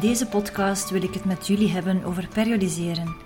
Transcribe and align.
Deze 0.00 0.26
podcast 0.26 0.90
wil 0.90 1.02
ik 1.02 1.14
het 1.14 1.24
met 1.24 1.46
jullie 1.46 1.68
hebben 1.68 2.04
over 2.04 2.28
periodiseren. 2.28 3.16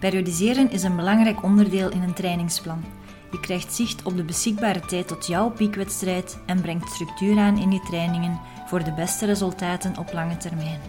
Periodiseren 0.00 0.70
is 0.70 0.82
een 0.82 0.96
belangrijk 0.96 1.42
onderdeel 1.42 1.90
in 1.90 2.02
een 2.02 2.14
trainingsplan. 2.14 2.84
Je 3.30 3.40
krijgt 3.40 3.74
zicht 3.74 4.02
op 4.02 4.16
de 4.16 4.24
beschikbare 4.24 4.80
tijd 4.80 5.08
tot 5.08 5.26
jouw 5.26 5.50
piekwedstrijd 5.50 6.38
en 6.46 6.60
brengt 6.60 6.90
structuur 6.90 7.38
aan 7.38 7.58
in 7.58 7.72
je 7.72 7.80
trainingen 7.80 8.40
voor 8.66 8.84
de 8.84 8.92
beste 8.92 9.26
resultaten 9.26 9.98
op 9.98 10.12
lange 10.12 10.36
termijn. 10.36 10.80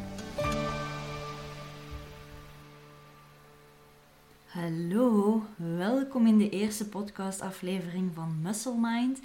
Hallo, 4.46 5.44
welkom 5.78 6.28
in 6.28 6.38
de 6.38 6.50
eerste 6.50 6.88
podcastaflevering 6.88 8.12
van 8.14 8.40
Muscle 8.42 8.78
Mind. 8.80 9.20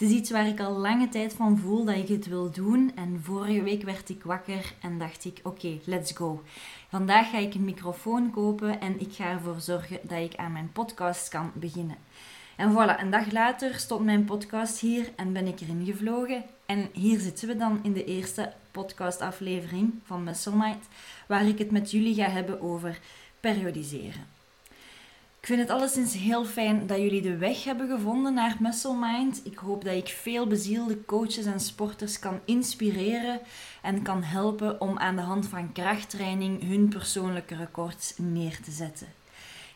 Het 0.00 0.08
is 0.08 0.14
iets 0.14 0.30
waar 0.30 0.46
ik 0.46 0.60
al 0.60 0.72
lange 0.72 1.08
tijd 1.08 1.32
van 1.32 1.58
voel 1.58 1.84
dat 1.84 1.96
ik 1.96 2.08
het 2.08 2.26
wil 2.26 2.50
doen. 2.50 2.92
En 2.94 3.20
vorige 3.22 3.62
week 3.62 3.82
werd 3.82 4.08
ik 4.08 4.22
wakker 4.22 4.72
en 4.80 4.98
dacht 4.98 5.24
ik: 5.24 5.40
oké, 5.42 5.78
let's 5.84 6.12
go. 6.12 6.42
Vandaag 6.88 7.30
ga 7.30 7.38
ik 7.38 7.54
een 7.54 7.64
microfoon 7.64 8.30
kopen 8.30 8.80
en 8.80 9.00
ik 9.00 9.12
ga 9.12 9.30
ervoor 9.30 9.60
zorgen 9.60 9.98
dat 10.02 10.18
ik 10.18 10.36
aan 10.36 10.52
mijn 10.52 10.72
podcast 10.72 11.28
kan 11.28 11.52
beginnen. 11.54 11.96
En 12.56 12.72
voilà, 12.72 13.00
een 13.00 13.10
dag 13.10 13.32
later 13.32 13.74
stond 13.74 14.04
mijn 14.04 14.24
podcast 14.24 14.80
hier 14.80 15.10
en 15.16 15.32
ben 15.32 15.46
ik 15.46 15.60
erin 15.60 15.84
gevlogen. 15.84 16.44
En 16.66 16.88
hier 16.92 17.20
zitten 17.20 17.48
we 17.48 17.56
dan 17.56 17.78
in 17.82 17.92
de 17.92 18.04
eerste 18.04 18.52
podcastaflevering 18.70 19.92
van 20.04 20.24
Muscle 20.24 20.74
waar 21.28 21.46
ik 21.46 21.58
het 21.58 21.70
met 21.70 21.90
jullie 21.90 22.14
ga 22.14 22.30
hebben 22.30 22.60
over 22.60 22.98
periodiseren. 23.40 24.39
Ik 25.40 25.46
vind 25.46 25.60
het 25.60 25.70
alleszins 25.70 26.14
heel 26.14 26.44
fijn 26.44 26.86
dat 26.86 26.98
jullie 26.98 27.22
de 27.22 27.36
weg 27.36 27.64
hebben 27.64 27.88
gevonden 27.88 28.34
naar 28.34 28.56
Muscle 28.58 28.96
Mind. 29.00 29.40
Ik 29.44 29.58
hoop 29.58 29.84
dat 29.84 29.94
ik 29.94 30.08
veel 30.08 30.46
bezielde 30.46 31.04
coaches 31.04 31.44
en 31.44 31.60
sporters 31.60 32.18
kan 32.18 32.40
inspireren 32.44 33.40
en 33.82 34.02
kan 34.02 34.22
helpen 34.22 34.80
om 34.80 34.98
aan 34.98 35.16
de 35.16 35.22
hand 35.22 35.46
van 35.46 35.72
krachttraining 35.72 36.68
hun 36.68 36.88
persoonlijke 36.88 37.56
records 37.56 38.14
neer 38.16 38.60
te 38.60 38.70
zetten. 38.70 39.06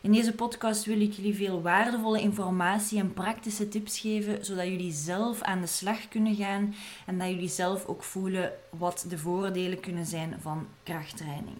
In 0.01 0.11
deze 0.11 0.33
podcast 0.33 0.85
wil 0.85 1.01
ik 1.01 1.13
jullie 1.13 1.35
veel 1.35 1.61
waardevolle 1.61 2.21
informatie 2.21 2.99
en 2.99 3.13
praktische 3.13 3.67
tips 3.67 3.99
geven, 3.99 4.45
zodat 4.45 4.65
jullie 4.65 4.93
zelf 4.93 5.41
aan 5.41 5.61
de 5.61 5.67
slag 5.67 6.07
kunnen 6.07 6.35
gaan 6.35 6.75
en 7.05 7.17
dat 7.17 7.29
jullie 7.29 7.49
zelf 7.49 7.85
ook 7.85 8.03
voelen 8.03 8.51
wat 8.69 9.05
de 9.09 9.17
voordelen 9.17 9.79
kunnen 9.79 10.05
zijn 10.05 10.35
van 10.41 10.67
krachttraining. 10.83 11.57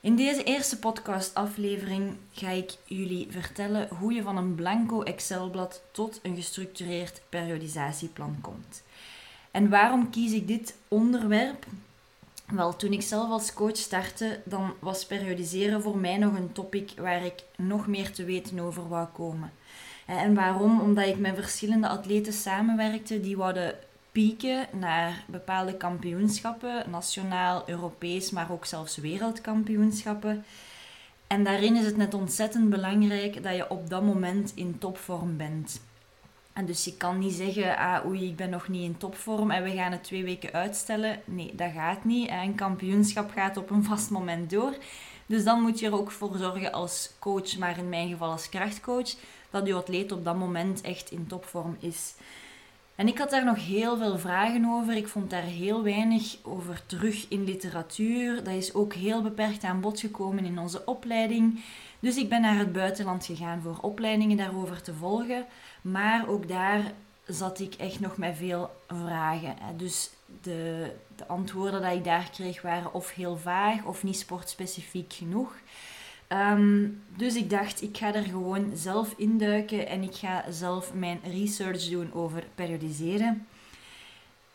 In 0.00 0.16
deze 0.16 0.42
eerste 0.42 0.78
podcastaflevering 0.78 2.16
ga 2.32 2.50
ik 2.50 2.76
jullie 2.84 3.26
vertellen 3.30 3.88
hoe 3.98 4.12
je 4.12 4.22
van 4.22 4.36
een 4.36 4.54
blanco 4.54 5.02
Excelblad 5.02 5.82
tot 5.92 6.20
een 6.22 6.36
gestructureerd 6.36 7.20
periodisatieplan 7.28 8.38
komt. 8.40 8.82
En 9.50 9.68
waarom 9.68 10.10
kies 10.10 10.32
ik 10.32 10.46
dit 10.46 10.74
onderwerp? 10.88 11.66
Wel, 12.46 12.76
toen 12.76 12.92
ik 12.92 13.02
zelf 13.02 13.30
als 13.30 13.52
coach 13.52 13.76
startte, 13.76 14.40
dan 14.44 14.74
was 14.78 15.06
periodiseren 15.06 15.82
voor 15.82 15.98
mij 15.98 16.16
nog 16.16 16.36
een 16.36 16.52
topic 16.52 16.92
waar 16.96 17.24
ik 17.24 17.42
nog 17.56 17.86
meer 17.86 18.12
te 18.12 18.24
weten 18.24 18.58
over 18.58 18.88
wou 18.88 19.06
komen. 19.06 19.52
En 20.06 20.34
waarom? 20.34 20.80
Omdat 20.80 21.06
ik 21.06 21.18
met 21.18 21.34
verschillende 21.34 21.88
atleten 21.88 22.32
samenwerkte 22.32 23.20
die 23.20 23.36
wouden 23.36 23.74
naar 24.72 25.24
bepaalde 25.26 25.76
kampioenschappen, 25.76 26.90
nationaal, 26.90 27.62
Europees, 27.66 28.30
maar 28.30 28.52
ook 28.52 28.64
zelfs 28.64 28.96
wereldkampioenschappen. 28.96 30.44
En 31.26 31.44
daarin 31.44 31.76
is 31.76 31.84
het 31.84 31.96
net 31.96 32.14
ontzettend 32.14 32.70
belangrijk 32.70 33.42
dat 33.42 33.56
je 33.56 33.70
op 33.70 33.90
dat 33.90 34.02
moment 34.02 34.52
in 34.54 34.78
topvorm 34.78 35.36
bent. 35.36 35.80
En 36.52 36.66
dus 36.66 36.84
je 36.84 36.96
kan 36.96 37.18
niet 37.18 37.32
zeggen, 37.32 37.76
ah 37.76 38.06
oei, 38.06 38.28
ik 38.28 38.36
ben 38.36 38.50
nog 38.50 38.68
niet 38.68 38.82
in 38.82 38.96
topvorm 38.96 39.50
en 39.50 39.62
we 39.62 39.70
gaan 39.70 39.92
het 39.92 40.04
twee 40.04 40.24
weken 40.24 40.52
uitstellen. 40.52 41.20
Nee, 41.24 41.54
dat 41.54 41.72
gaat 41.72 42.04
niet. 42.04 42.30
Een 42.30 42.54
kampioenschap 42.54 43.30
gaat 43.30 43.56
op 43.56 43.70
een 43.70 43.84
vast 43.84 44.10
moment 44.10 44.50
door. 44.50 44.76
Dus 45.26 45.44
dan 45.44 45.62
moet 45.62 45.78
je 45.78 45.86
er 45.86 45.98
ook 45.98 46.10
voor 46.10 46.36
zorgen 46.36 46.72
als 46.72 47.10
coach, 47.18 47.58
maar 47.58 47.78
in 47.78 47.88
mijn 47.88 48.08
geval 48.08 48.30
als 48.30 48.48
krachtcoach, 48.48 49.14
dat 49.50 49.66
je 49.66 49.74
atleet 49.74 50.12
op 50.12 50.24
dat 50.24 50.36
moment 50.36 50.80
echt 50.80 51.10
in 51.10 51.26
topvorm 51.26 51.76
is. 51.80 52.14
En 52.98 53.08
ik 53.08 53.18
had 53.18 53.30
daar 53.30 53.44
nog 53.44 53.66
heel 53.66 53.96
veel 53.96 54.18
vragen 54.18 54.64
over. 54.64 54.96
Ik 54.96 55.08
vond 55.08 55.30
daar 55.30 55.42
heel 55.42 55.82
weinig 55.82 56.36
over 56.42 56.86
terug 56.86 57.26
in 57.28 57.44
literatuur. 57.44 58.44
Dat 58.44 58.54
is 58.54 58.74
ook 58.74 58.94
heel 58.94 59.22
beperkt 59.22 59.64
aan 59.64 59.80
bod 59.80 60.00
gekomen 60.00 60.44
in 60.44 60.58
onze 60.58 60.84
opleiding. 60.84 61.60
Dus 62.00 62.16
ik 62.16 62.28
ben 62.28 62.40
naar 62.40 62.58
het 62.58 62.72
buitenland 62.72 63.26
gegaan 63.26 63.62
voor 63.62 63.78
opleidingen 63.80 64.36
daarover 64.36 64.82
te 64.82 64.94
volgen. 64.94 65.46
Maar 65.82 66.28
ook 66.28 66.48
daar 66.48 66.92
zat 67.26 67.60
ik 67.60 67.74
echt 67.74 68.00
nog 68.00 68.16
met 68.16 68.36
veel 68.36 68.70
vragen. 68.86 69.56
Dus 69.76 70.10
de, 70.42 70.90
de 71.16 71.26
antwoorden 71.26 71.82
die 71.82 71.90
ik 71.90 72.04
daar 72.04 72.30
kreeg 72.32 72.62
waren 72.62 72.94
of 72.94 73.14
heel 73.14 73.36
vaag 73.36 73.84
of 73.84 74.02
niet 74.02 74.18
sportspecifiek 74.18 75.12
genoeg. 75.12 75.56
Ehm, 76.28 76.88
dus 77.16 77.34
ik 77.34 77.50
dacht, 77.50 77.82
ik 77.82 77.96
ga 77.96 78.14
er 78.14 78.22
gewoon 78.22 78.70
zelf 78.74 79.14
induiken 79.16 79.86
en 79.86 80.02
ik 80.02 80.14
ga 80.14 80.44
zelf 80.50 80.94
mijn 80.94 81.20
research 81.24 81.88
doen 81.88 82.12
over 82.12 82.44
periodiseren. 82.54 83.46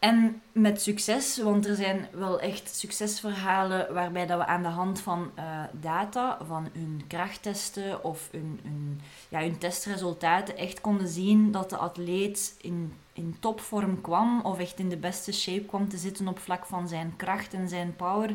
En 0.03 0.41
met 0.51 0.81
succes, 0.81 1.38
want 1.38 1.67
er 1.67 1.75
zijn 1.75 2.07
wel 2.12 2.39
echt 2.39 2.75
succesverhalen 2.75 3.94
waarbij 3.94 4.25
dat 4.25 4.38
we 4.38 4.45
aan 4.45 4.62
de 4.63 4.69
hand 4.69 5.01
van 5.01 5.31
uh, 5.39 5.63
data, 5.72 6.38
van 6.45 6.69
hun 6.73 7.01
krachttesten 7.07 8.03
of 8.03 8.29
hun, 8.31 8.59
hun, 8.63 9.01
ja, 9.29 9.39
hun 9.39 9.57
testresultaten 9.57 10.57
echt 10.57 10.81
konden 10.81 11.07
zien 11.07 11.51
dat 11.51 11.69
de 11.69 11.78
atleet 11.78 12.56
in, 12.62 12.94
in 13.13 13.35
topvorm 13.39 14.01
kwam 14.01 14.41
of 14.41 14.59
echt 14.59 14.79
in 14.79 14.89
de 14.89 14.97
beste 14.97 15.31
shape 15.31 15.66
kwam 15.66 15.89
te 15.89 15.97
zitten 15.97 16.28
op 16.28 16.39
vlak 16.39 16.66
van 16.66 16.88
zijn 16.88 17.13
kracht 17.16 17.53
en 17.53 17.69
zijn 17.69 17.95
power. 17.95 18.29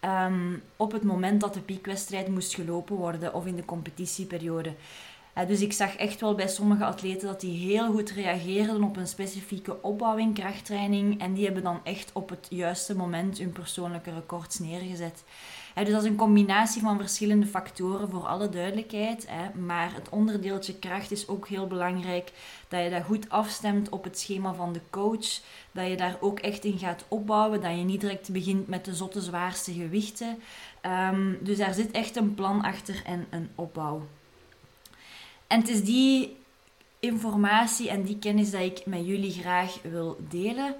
Ehm, 0.00 0.56
op 0.76 0.92
het 0.92 1.02
moment 1.02 1.40
dat 1.40 1.54
de 1.54 1.60
piekwedstrijd 1.60 2.28
moest 2.28 2.54
gelopen 2.54 2.96
worden 2.96 3.34
of 3.34 3.46
in 3.46 3.56
de 3.56 3.64
competitieperiode. 3.64 4.74
Dus 5.46 5.60
ik 5.60 5.72
zag 5.72 5.96
echt 5.96 6.20
wel 6.20 6.34
bij 6.34 6.48
sommige 6.48 6.84
atleten 6.84 7.28
dat 7.28 7.40
die 7.40 7.72
heel 7.72 7.92
goed 7.92 8.10
reageerden 8.10 8.82
op 8.82 8.96
een 8.96 9.06
specifieke 9.06 9.82
opbouw 9.82 10.16
in 10.16 10.32
krachttraining 10.32 11.20
en 11.20 11.34
die 11.34 11.44
hebben 11.44 11.62
dan 11.62 11.80
echt 11.84 12.10
op 12.12 12.28
het 12.28 12.46
juiste 12.50 12.96
moment 12.96 13.38
hun 13.38 13.52
persoonlijke 13.52 14.12
records 14.14 14.58
neergezet 14.58 15.24
dus 15.74 15.90
dat 15.90 16.02
is 16.02 16.08
een 16.08 16.16
combinatie 16.16 16.82
van 16.82 16.98
verschillende 16.98 17.46
factoren 17.46 18.10
voor 18.10 18.26
alle 18.26 18.48
duidelijkheid. 18.48 19.26
Maar 19.66 19.94
het 19.94 20.08
onderdeeltje 20.08 20.78
kracht 20.78 21.10
is 21.10 21.28
ook 21.28 21.48
heel 21.48 21.66
belangrijk. 21.66 22.32
Dat 22.68 22.82
je 22.82 22.90
dat 22.90 23.02
goed 23.02 23.30
afstemt 23.30 23.88
op 23.88 24.04
het 24.04 24.18
schema 24.18 24.54
van 24.54 24.72
de 24.72 24.80
coach. 24.90 25.40
Dat 25.72 25.88
je 25.88 25.96
daar 25.96 26.16
ook 26.20 26.38
echt 26.38 26.64
in 26.64 26.78
gaat 26.78 27.04
opbouwen. 27.08 27.60
Dat 27.60 27.76
je 27.76 27.84
niet 27.84 28.00
direct 28.00 28.32
begint 28.32 28.68
met 28.68 28.84
de 28.84 28.94
zotte 28.94 29.20
zwaarste 29.20 29.72
gewichten. 29.72 30.38
Ehm, 30.80 31.34
dus 31.40 31.58
daar 31.58 31.74
zit 31.74 31.90
echt 31.90 32.16
een 32.16 32.34
plan 32.34 32.62
achter 32.62 33.02
en 33.04 33.26
een 33.30 33.50
opbouw. 33.54 34.06
En 35.46 35.60
het 35.60 35.68
is 35.68 35.84
die 35.84 36.36
informatie 37.00 37.90
en 37.90 38.02
die 38.02 38.18
kennis 38.18 38.50
dat 38.50 38.60
ik 38.60 38.86
met 38.86 39.06
jullie 39.06 39.32
graag 39.32 39.78
wil 39.82 40.18
delen. 40.28 40.74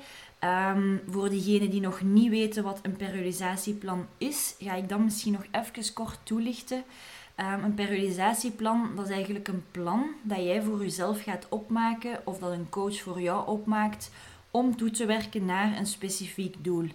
Um, 0.44 1.00
voor 1.08 1.28
diegenen 1.28 1.70
die 1.70 1.80
nog 1.80 2.02
niet 2.02 2.30
weten 2.30 2.62
wat 2.62 2.78
een 2.82 2.96
periodisatieplan 2.96 4.06
is, 4.18 4.54
ga 4.58 4.74
ik 4.74 4.88
dan 4.88 5.04
misschien 5.04 5.32
nog 5.32 5.44
even 5.50 5.92
kort 5.92 6.18
toelichten. 6.22 6.84
Um, 7.36 7.64
een 7.64 7.74
periodisatieplan, 7.74 8.90
dat 8.96 9.06
is 9.06 9.12
eigenlijk 9.12 9.48
een 9.48 9.64
plan 9.70 10.06
dat 10.22 10.38
jij 10.38 10.62
voor 10.62 10.80
jezelf 10.80 11.22
gaat 11.22 11.46
opmaken 11.48 12.20
of 12.24 12.38
dat 12.38 12.52
een 12.52 12.68
coach 12.68 13.00
voor 13.00 13.20
jou 13.20 13.48
opmaakt 13.48 14.10
om 14.50 14.76
toe 14.76 14.90
te 14.90 15.06
werken 15.06 15.44
naar 15.44 15.78
een 15.78 15.86
specifiek 15.86 16.54
doel. 16.64 16.88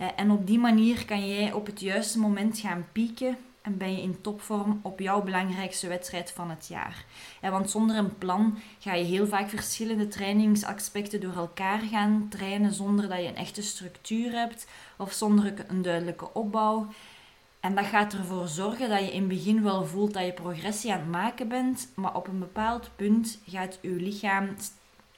Uh, 0.00 0.06
en 0.16 0.30
op 0.30 0.46
die 0.46 0.58
manier 0.58 1.04
kan 1.04 1.28
jij 1.28 1.52
op 1.52 1.66
het 1.66 1.80
juiste 1.80 2.18
moment 2.18 2.58
gaan 2.58 2.86
pieken 2.92 3.36
en 3.62 3.76
ben 3.76 3.92
je 3.92 4.02
in 4.02 4.20
topvorm 4.20 4.80
op 4.82 5.00
jouw 5.00 5.22
belangrijkste 5.22 5.88
wedstrijd 5.88 6.32
van 6.32 6.50
het 6.50 6.66
jaar. 6.68 7.04
want 7.40 7.70
zonder 7.70 7.96
een 7.96 8.18
plan 8.18 8.58
ga 8.78 8.94
je 8.94 9.04
heel 9.04 9.26
vaak 9.26 9.48
verschillende 9.48 10.08
trainingsaspecten 10.08 11.20
door 11.20 11.34
elkaar 11.34 11.78
gaan 11.78 12.26
trainen 12.30 12.72
zonder 12.72 13.08
dat 13.08 13.18
je 13.18 13.28
een 13.28 13.36
echte 13.36 13.62
structuur 13.62 14.32
hebt 14.32 14.66
of 14.96 15.12
zonder 15.12 15.54
een 15.68 15.82
duidelijke 15.82 16.34
opbouw. 16.34 16.86
En 17.60 17.74
dat 17.74 17.84
gaat 17.84 18.12
ervoor 18.12 18.48
zorgen 18.48 18.88
dat 18.88 19.00
je 19.00 19.12
in 19.12 19.20
het 19.20 19.28
begin 19.28 19.62
wel 19.62 19.84
voelt 19.84 20.12
dat 20.12 20.24
je 20.24 20.32
progressie 20.32 20.92
aan 20.92 20.98
het 20.98 21.08
maken 21.08 21.48
bent, 21.48 21.88
maar 21.94 22.16
op 22.16 22.28
een 22.28 22.38
bepaald 22.38 22.90
punt 22.96 23.38
gaat 23.46 23.78
je 23.80 23.90
lichaam 23.90 24.48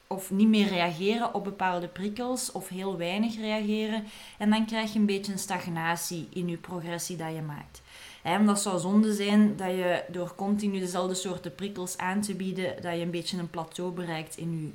of 0.06 0.31
niet 0.31 0.49
meer 0.49 0.69
reageren 0.69 1.35
op 1.35 1.44
bepaalde 1.44 1.88
prikkels 1.88 2.52
of 2.52 2.69
heel 2.69 2.97
weinig 2.97 3.37
reageren. 3.37 4.05
En 4.38 4.50
dan 4.50 4.67
krijg 4.67 4.93
je 4.93 4.99
een 4.99 5.06
beetje 5.06 5.32
een 5.32 5.38
stagnatie 5.38 6.29
in 6.32 6.49
je 6.49 6.56
progressie 6.56 7.17
dat 7.17 7.35
je 7.35 7.43
maakt. 7.43 7.82
Dat 8.25 8.61
zou 8.61 8.81
zonde 8.81 9.15
zijn 9.15 9.56
dat 9.56 9.71
je 9.71 10.05
door 10.09 10.35
continu 10.35 10.79
dezelfde 10.79 11.15
soorten 11.15 11.55
prikkels 11.55 11.99
aan 11.99 12.21
te 12.21 12.35
bieden, 12.35 12.82
dat 12.82 12.94
je 12.94 13.00
een 13.00 13.11
beetje 13.11 13.38
een 13.38 13.50
plateau 13.50 13.93
bereikt 13.93 14.37
in 14.37 14.61
je 14.62 14.71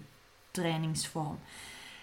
trainingsvorm. 0.51 1.39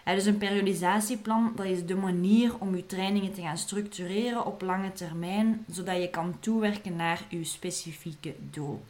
dus 0.05 0.25
een 0.25 0.39
periodisatieplan, 0.39 1.53
dat 1.57 1.67
is 1.67 1.87
de 1.87 1.95
manier 1.95 2.59
om 2.59 2.77
je 2.77 2.87
trainingen 2.87 3.33
te 3.33 3.41
gaan 3.41 3.59
structureren 3.59 4.47
op 4.47 4.63
lange 4.63 4.93
termijn, 4.93 5.65
zodat 5.71 5.97
je 5.97 6.11
kan 6.11 6.37
toewerken 6.41 6.97
naar 6.97 7.25
je 7.29 7.45
specifieke 7.45 8.35
doel. 8.51 8.85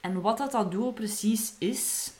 En 0.00 0.20
wat 0.20 0.38
dat, 0.38 0.52
dat 0.52 0.70
doel 0.70 0.92
precies 0.92 1.54
is, 1.58 2.12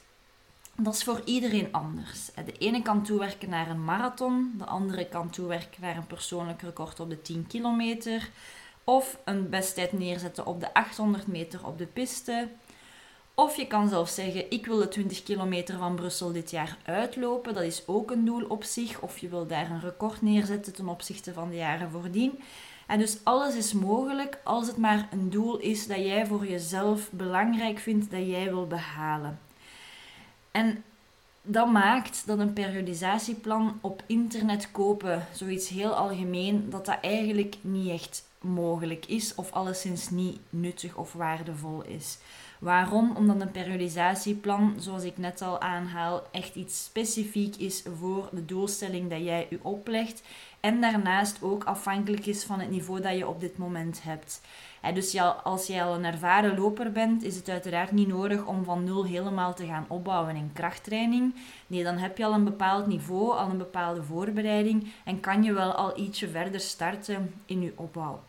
Dat 0.76 0.94
is 0.94 1.04
voor 1.04 1.22
iedereen 1.24 1.72
anders. 1.72 2.30
De 2.44 2.52
ene 2.58 2.82
kan 2.82 3.02
toewerken 3.02 3.48
naar 3.48 3.70
een 3.70 3.84
marathon, 3.84 4.54
de 4.58 4.64
andere 4.64 5.08
kan 5.08 5.30
toewerken 5.30 5.80
naar 5.80 5.96
een 5.96 6.06
persoonlijk 6.06 6.62
record 6.62 7.00
op 7.00 7.10
de 7.10 7.22
10 7.22 7.46
kilometer, 7.46 8.30
of 8.84 9.18
een 9.24 9.48
besttijd 9.48 9.92
neerzetten 9.92 10.46
op 10.46 10.60
de 10.60 10.74
800 10.74 11.26
meter 11.26 11.66
op 11.66 11.78
de 11.78 11.86
piste. 11.86 12.48
Of 13.34 13.56
je 13.56 13.66
kan 13.66 13.88
zelfs 13.88 14.14
zeggen, 14.14 14.50
ik 14.50 14.66
wil 14.66 14.78
de 14.78 14.88
20 14.88 15.22
kilometer 15.22 15.78
van 15.78 15.94
Brussel 15.94 16.32
dit 16.32 16.50
jaar 16.50 16.76
uitlopen. 16.84 17.54
Dat 17.54 17.62
is 17.62 17.82
ook 17.86 18.10
een 18.10 18.24
doel 18.24 18.44
op 18.48 18.64
zich. 18.64 19.00
Of 19.00 19.18
je 19.18 19.28
wil 19.28 19.46
daar 19.46 19.70
een 19.70 19.80
record 19.80 20.22
neerzetten 20.22 20.74
ten 20.74 20.88
opzichte 20.88 21.32
van 21.32 21.48
de 21.48 21.56
jaren 21.56 21.90
voordien. 21.90 22.38
En 22.86 22.98
dus 22.98 23.18
alles 23.22 23.54
is 23.54 23.72
mogelijk 23.72 24.38
als 24.44 24.66
het 24.66 24.76
maar 24.76 25.08
een 25.12 25.30
doel 25.30 25.58
is 25.58 25.86
dat 25.86 25.96
jij 25.96 26.26
voor 26.26 26.46
jezelf 26.46 27.10
belangrijk 27.10 27.78
vindt, 27.78 28.10
dat 28.10 28.26
jij 28.26 28.44
wil 28.44 28.66
behalen. 28.66 29.38
En 30.50 30.84
dat 31.42 31.70
maakt 31.70 32.26
dat 32.26 32.38
een 32.38 32.52
periodisatieplan 32.52 33.78
op 33.80 34.02
internet 34.06 34.70
kopen, 34.70 35.26
zoiets 35.32 35.68
heel 35.68 35.94
algemeen, 35.94 36.70
dat 36.70 36.86
dat 36.86 36.98
eigenlijk 37.00 37.56
niet 37.60 37.90
echt 37.90 38.24
mogelijk 38.42 39.06
is 39.06 39.34
of 39.34 39.52
alleszins 39.52 40.10
niet 40.10 40.38
nuttig 40.50 40.96
of 40.96 41.12
waardevol 41.12 41.82
is. 41.82 42.18
Waarom? 42.62 43.16
Omdat 43.16 43.40
een 43.40 43.50
periodisatieplan, 43.50 44.74
zoals 44.78 45.02
ik 45.02 45.18
net 45.18 45.42
al 45.42 45.60
aanhaal, 45.60 46.22
echt 46.30 46.54
iets 46.54 46.84
specifiek 46.84 47.56
is 47.56 47.84
voor 47.98 48.28
de 48.32 48.44
doelstelling 48.44 49.10
dat 49.10 49.24
jij 49.24 49.46
je 49.50 49.58
oplegt 49.62 50.22
en 50.62 50.80
daarnaast 50.80 51.42
ook 51.42 51.64
afhankelijk 51.64 52.26
is 52.26 52.44
van 52.44 52.60
het 52.60 52.70
niveau 52.70 53.00
dat 53.00 53.16
je 53.16 53.28
op 53.28 53.40
dit 53.40 53.58
moment 53.58 54.02
hebt. 54.02 54.40
dus 54.94 55.20
als 55.44 55.66
jij 55.66 55.84
al 55.84 55.94
een 55.94 56.04
ervaren 56.04 56.58
loper 56.58 56.92
bent, 56.92 57.22
is 57.22 57.36
het 57.36 57.48
uiteraard 57.48 57.92
niet 57.92 58.08
nodig 58.08 58.46
om 58.46 58.64
van 58.64 58.84
nul 58.84 59.04
helemaal 59.04 59.54
te 59.54 59.66
gaan 59.66 59.84
opbouwen 59.88 60.36
in 60.36 60.50
krachttraining. 60.52 61.34
Nee, 61.66 61.84
dan 61.84 61.96
heb 61.96 62.18
je 62.18 62.24
al 62.24 62.34
een 62.34 62.44
bepaald 62.44 62.86
niveau, 62.86 63.36
al 63.36 63.50
een 63.50 63.58
bepaalde 63.58 64.02
voorbereiding 64.02 64.92
en 65.04 65.20
kan 65.20 65.42
je 65.42 65.52
wel 65.52 65.72
al 65.72 65.98
ietsje 65.98 66.28
verder 66.28 66.60
starten 66.60 67.34
in 67.46 67.60
je 67.60 67.72
opbouw. 67.76 68.22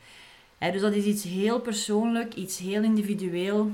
Dus 0.71 0.81
dat 0.81 0.93
is 0.93 1.05
iets 1.05 1.23
heel 1.23 1.59
persoonlijk, 1.59 2.33
iets 2.33 2.57
heel 2.57 2.83
individueel. 2.83 3.71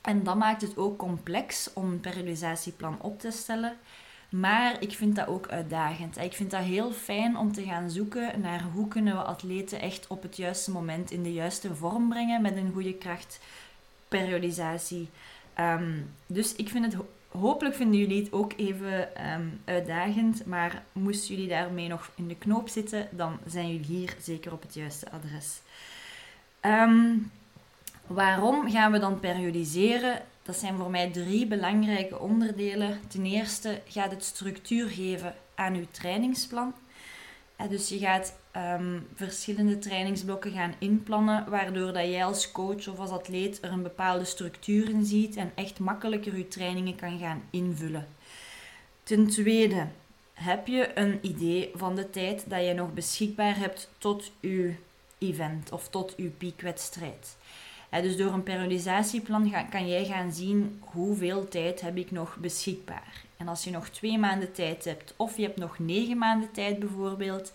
En 0.00 0.22
dat 0.22 0.36
maakt 0.36 0.62
het 0.62 0.76
ook 0.76 0.98
complex 0.98 1.70
om 1.72 1.90
een 1.90 2.00
periodisatieplan 2.00 3.00
op 3.00 3.20
te 3.20 3.30
stellen. 3.30 3.76
Maar 4.28 4.76
ik 4.80 4.92
vind 4.92 5.16
dat 5.16 5.26
ook 5.26 5.48
uitdagend. 5.48 6.18
Ik 6.18 6.32
vind 6.32 6.50
dat 6.50 6.62
heel 6.62 6.92
fijn 6.92 7.36
om 7.36 7.52
te 7.52 7.62
gaan 7.62 7.90
zoeken 7.90 8.40
naar 8.40 8.62
hoe 8.62 8.88
kunnen 8.88 9.14
we 9.14 9.22
atleten 9.22 9.80
echt 9.80 10.06
op 10.06 10.22
het 10.22 10.36
juiste 10.36 10.70
moment 10.70 11.10
in 11.10 11.22
de 11.22 11.32
juiste 11.32 11.74
vorm 11.74 12.08
brengen 12.08 12.42
met 12.42 12.56
een 12.56 12.72
goede 12.72 12.94
krachtperiodisatie. 12.94 15.08
Um, 15.60 16.10
dus 16.26 16.54
ik 16.54 16.68
vind 16.68 16.84
het, 16.84 16.96
hopelijk 17.28 17.74
vinden 17.74 17.98
jullie 17.98 18.22
het 18.22 18.32
ook 18.32 18.52
even 18.56 19.16
ehm, 19.16 19.46
uitdagend. 19.64 20.46
Maar 20.46 20.82
moesten 20.92 21.34
jullie 21.34 21.50
daarmee 21.50 21.88
nog 21.88 22.10
in 22.14 22.28
de 22.28 22.36
knoop 22.36 22.68
zitten, 22.68 23.08
dan 23.10 23.38
zijn 23.46 23.68
jullie 23.68 23.86
hier 23.86 24.16
zeker 24.20 24.52
op 24.52 24.62
het 24.62 24.74
juiste 24.74 25.10
adres. 25.10 25.60
Um, 26.66 27.30
waarom 28.06 28.70
gaan 28.70 28.92
we 28.92 28.98
dan 28.98 29.20
periodiseren? 29.20 30.22
Dat 30.42 30.56
zijn 30.56 30.76
voor 30.76 30.90
mij 30.90 31.10
drie 31.10 31.46
belangrijke 31.46 32.18
onderdelen. 32.18 33.00
Ten 33.08 33.24
eerste 33.24 33.80
gaat 33.88 34.10
het 34.10 34.24
structuur 34.24 34.88
geven 34.88 35.34
aan 35.54 35.74
uw 35.74 35.86
trainingsplan. 35.90 36.74
Dus 37.68 37.88
je 37.88 37.98
gaat 37.98 38.34
ehm, 38.50 38.98
verschillende 39.14 39.78
trainingsblokken 39.78 40.52
gaan 40.52 40.74
inplannen, 40.78 41.50
waardoor 41.50 41.92
dat 41.92 42.04
jij 42.04 42.24
als 42.24 42.52
coach 42.52 42.88
of 42.88 42.98
als 42.98 43.10
atleet 43.10 43.58
er 43.62 43.72
een 43.72 43.82
bepaalde 43.82 44.24
structuur 44.24 44.88
in 44.88 45.04
ziet 45.04 45.36
en 45.36 45.52
echt 45.54 45.78
makkelijker 45.78 46.36
je 46.36 46.48
trainingen 46.48 46.96
kan 46.96 47.18
gaan 47.18 47.42
invullen. 47.50 48.08
Ten 49.02 49.26
tweede, 49.28 49.86
heb 50.32 50.66
je 50.66 50.98
een 50.98 51.18
idee 51.22 51.70
van 51.74 51.94
de 51.94 52.10
tijd 52.10 52.50
dat 52.50 52.64
je 52.64 52.74
nog 52.74 52.92
beschikbaar 52.92 53.56
hebt 53.56 53.90
tot 53.98 54.32
je 54.40 54.74
event 55.18 55.72
of 55.72 55.88
tot 55.88 56.14
je 56.16 56.28
piekwedstrijd 56.28 57.36
dus 58.02 58.16
door 58.16 58.32
een 58.32 58.42
periodisatieplan 58.42 59.52
kan 59.70 59.88
jij 59.88 60.04
gaan 60.04 60.32
zien 60.32 60.80
hoeveel 60.80 61.48
tijd 61.48 61.80
heb 61.80 61.96
ik 61.96 62.10
nog 62.10 62.36
beschikbaar. 62.36 63.24
En 63.36 63.48
als 63.48 63.64
je 63.64 63.70
nog 63.70 63.88
twee 63.88 64.18
maanden 64.18 64.52
tijd 64.52 64.84
hebt 64.84 65.14
of 65.16 65.36
je 65.36 65.42
hebt 65.42 65.58
nog 65.58 65.78
negen 65.78 66.18
maanden 66.18 66.52
tijd 66.52 66.78
bijvoorbeeld, 66.78 67.52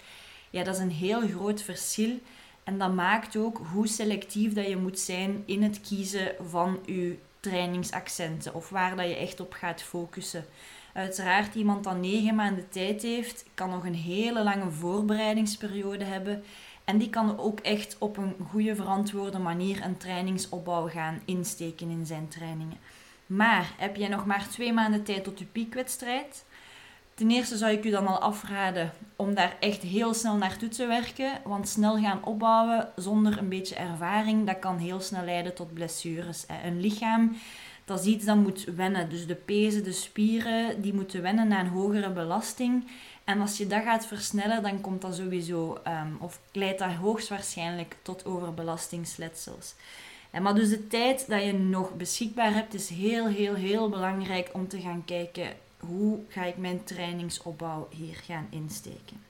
ja, 0.50 0.64
dat 0.64 0.76
is 0.76 0.82
een 0.82 0.92
heel 0.92 1.28
groot 1.28 1.62
verschil. 1.62 2.20
En 2.64 2.78
dat 2.78 2.94
maakt 2.94 3.36
ook 3.36 3.62
hoe 3.72 3.88
selectief 3.88 4.54
dat 4.54 4.68
je 4.68 4.78
moet 4.78 5.00
zijn 5.00 5.44
in 5.46 5.64
het 5.64 5.82
kiezen 5.82 6.36
van 6.48 6.80
je 6.86 7.18
trainingsaccenten 7.40 8.54
of 8.54 8.70
waar 8.70 8.96
dat 8.96 9.08
je 9.08 9.16
echt 9.16 9.40
op 9.40 9.54
gaat 9.54 9.82
focussen. 9.82 10.46
Uiteraard, 10.94 11.56
iemand 11.56 11.84
dat 11.84 11.98
negen 11.98 12.36
maanden 12.36 12.70
tijd 12.70 13.02
heeft, 13.02 13.46
kan 13.54 13.70
nog 13.70 13.86
een 13.86 13.96
hele 13.96 14.44
lange 14.44 14.72
voorbereidingsperiode 14.72 16.04
hebben. 16.04 16.44
En 16.90 16.98
die 16.98 17.10
kan 17.10 17.40
ook 17.40 17.60
echt 17.60 17.96
op 18.00 18.18
een 18.18 18.36
goede, 18.50 18.76
verantwoorde 18.76 19.40
manier 19.40 19.84
een 19.84 19.98
trainingsopbouw 19.98 20.88
gaan 20.88 21.22
insteken 21.26 21.90
in 21.90 22.06
zijn 22.06 22.28
trainingen. 22.28 22.78
Maar 23.26 23.74
heb 23.78 23.96
jij 23.96 24.08
nog 24.08 24.26
maar 24.26 24.48
twee 24.48 24.74
maanden 24.74 25.04
tijd 25.04 25.24
tot 25.24 25.40
je 25.40 25.46
piekwedstrijd? 25.46 26.46
Ten 27.14 27.32
eerste 27.32 27.58
zou 27.58 27.72
ik 27.72 27.86
u 27.86 27.90
dan 27.90 28.08
al 28.08 28.20
afraden 28.20 28.92
om 29.16 29.34
daar 29.34 29.56
echt 29.60 29.82
heel 29.82 30.14
snel 30.14 30.36
naartoe 30.36 30.70
te 30.70 30.86
werken. 30.86 31.32
Want 31.44 31.68
snel 31.68 31.98
gaan 31.98 32.24
opbouwen 32.24 32.90
zonder 32.96 33.38
een 33.38 33.50
beetje 33.50 33.76
ervaring, 33.76 34.48
dat 34.48 34.60
kan 34.60 34.78
heel 34.78 35.00
snel 35.00 35.24
leiden 35.24 35.56
tot 35.56 35.74
blessures. 35.74 36.46
Een 36.64 36.82
lichaam, 36.82 37.36
dat 37.86 38.00
is 38.00 38.06
iets 38.06 38.26
dat 38.26 38.38
moet 38.38 38.64
wennen. 38.76 39.10
Dus 39.10 39.28
de 39.28 39.36
pezen, 39.36 39.84
de 39.84 39.92
spieren, 39.92 40.82
die 40.82 40.94
moeten 40.94 41.22
wennen 41.22 41.54
aan 41.54 41.66
een 41.66 41.72
hogere 41.72 42.12
belasting. 42.12 42.88
En 43.30 43.42
als 43.42 43.58
je 43.58 43.68
dat 43.68 43.84
gaat 43.84 44.06
versnellen, 44.06 44.62
dan 44.62 44.82
komt 44.82 45.02
dat 45.02 45.16
sowieso, 45.16 45.78
um, 45.88 46.18
of 46.20 46.40
leidt 46.52 46.80
dat 46.80 46.92
hoogstwaarschijnlijk 46.92 47.96
tot 48.02 48.26
overbelastingsletsels. 48.26 49.74
En 50.32 50.42
maar 50.42 50.56
dus 50.56 50.70
de 50.70 50.88
tijd 50.88 51.28
dat 51.28 51.44
je 51.44 51.54
nog 51.54 51.94
beschikbaar 51.94 52.54
hebt, 52.54 52.74
is 52.74 52.90
heel, 52.90 53.28
heel, 53.28 53.54
heel 53.54 53.90
belangrijk 53.90 54.50
om 54.54 54.68
te 54.68 54.82
gaan 54.82 55.06
kijken 55.06 55.48
hoe 55.80 56.20
ga 56.28 56.44
ik 56.44 56.58
mijn 56.58 56.84
trainingsopbouw 56.84 57.88
hier 57.92 58.16
gaan 58.16 58.48
insteken. 58.50 59.24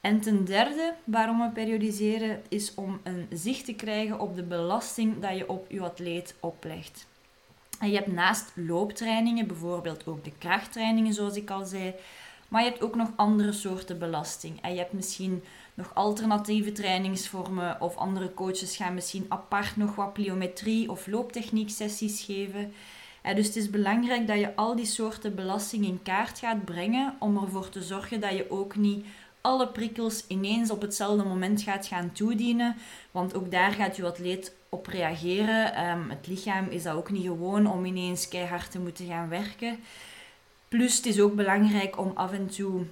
En 0.00 0.20
ten 0.20 0.44
derde, 0.44 0.94
waarom 1.04 1.40
we 1.40 1.48
periodiseren, 1.48 2.42
is 2.48 2.74
om 2.74 3.00
een 3.02 3.26
zicht 3.32 3.64
te 3.64 3.74
krijgen 3.74 4.20
op 4.20 4.34
de 4.36 4.42
belasting 4.42 5.20
dat 5.20 5.36
je 5.36 5.48
op 5.48 5.70
je 5.70 5.80
atleet 5.80 6.34
oplegt. 6.40 7.06
En 7.78 7.90
je 7.90 7.96
hebt 7.96 8.12
naast 8.12 8.52
looptrainingen, 8.54 9.46
bijvoorbeeld 9.46 10.06
ook 10.06 10.24
de 10.24 10.32
krachttrainingen 10.38 11.12
zoals 11.12 11.36
ik 11.36 11.50
al 11.50 11.64
zei, 11.64 11.94
maar 12.54 12.62
je 12.62 12.70
hebt 12.70 12.82
ook 12.82 12.94
nog 12.94 13.08
andere 13.16 13.52
soorten 13.52 13.98
belasting. 13.98 14.60
En 14.62 14.72
je 14.72 14.78
hebt 14.78 14.92
misschien 14.92 15.42
nog 15.74 15.94
alternatieve 15.94 16.72
trainingsvormen 16.72 17.80
of 17.80 17.96
andere 17.96 18.34
coaches 18.34 18.76
gaan 18.76 18.94
misschien 18.94 19.26
apart 19.28 19.76
nog 19.76 19.94
wat 19.94 20.12
pliometrie 20.12 20.90
of 20.90 21.06
looptechniek 21.06 21.70
sessies 21.70 22.22
geven. 22.22 22.72
En 23.22 23.34
dus 23.36 23.46
het 23.46 23.56
is 23.56 23.70
belangrijk 23.70 24.26
dat 24.26 24.38
je 24.38 24.56
al 24.56 24.76
die 24.76 24.86
soorten 24.86 25.34
belasting 25.34 25.84
in 25.84 26.02
kaart 26.02 26.38
gaat 26.38 26.64
brengen 26.64 27.14
om 27.18 27.36
ervoor 27.36 27.68
te 27.68 27.82
zorgen 27.82 28.20
dat 28.20 28.32
je 28.32 28.50
ook 28.50 28.76
niet 28.76 29.06
alle 29.40 29.68
prikkels 29.68 30.24
ineens 30.26 30.70
op 30.70 30.80
hetzelfde 30.80 31.24
moment 31.24 31.62
gaat 31.62 31.86
gaan 31.86 32.12
toedienen. 32.12 32.76
Want 33.10 33.34
ook 33.34 33.50
daar 33.50 33.72
gaat 33.72 33.96
je 33.96 34.06
atleet 34.06 34.54
op 34.68 34.86
reageren. 34.86 35.74
Ehm, 35.74 36.08
het 36.08 36.26
lichaam 36.26 36.66
is 36.68 36.82
dat 36.82 36.94
ook 36.94 37.10
niet 37.10 37.26
gewoon 37.26 37.66
om 37.66 37.84
ineens 37.84 38.28
keihard 38.28 38.70
te 38.70 38.78
moeten 38.78 39.06
gaan 39.06 39.28
werken. 39.28 39.78
Plus 40.68 40.96
het 40.96 41.06
is 41.06 41.20
ook 41.20 41.34
belangrijk 41.34 41.98
om 41.98 42.12
af 42.14 42.32
en 42.32 42.46
toe 42.46 42.84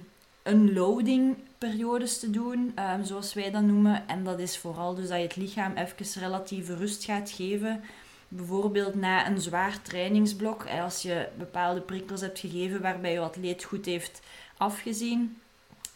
unloading 0.43 1.35
periodes 1.57 2.19
te 2.19 2.29
doen, 2.29 2.71
ehm, 2.75 3.03
zoals 3.03 3.33
wij 3.33 3.51
dat 3.51 3.61
noemen. 3.61 4.07
En 4.07 4.23
dat 4.23 4.39
is 4.39 4.57
vooral 4.57 4.95
dus 4.95 5.07
dat 5.07 5.17
je 5.17 5.23
het 5.23 5.35
lichaam 5.35 5.73
even 5.75 6.21
relatieve 6.21 6.75
rust 6.75 7.03
gaat 7.03 7.31
geven. 7.31 7.83
Bijvoorbeeld 8.27 8.95
na 8.95 9.27
een 9.27 9.41
zwaar 9.41 9.81
trainingsblok, 9.81 10.65
als 10.69 11.01
je 11.01 11.27
bepaalde 11.37 11.81
prikkels 11.81 12.21
hebt 12.21 12.39
gegeven 12.39 12.81
waarbij 12.81 13.11
je 13.11 13.19
atleet 13.19 13.63
goed 13.63 13.85
heeft 13.85 14.21
afgezien, 14.57 15.37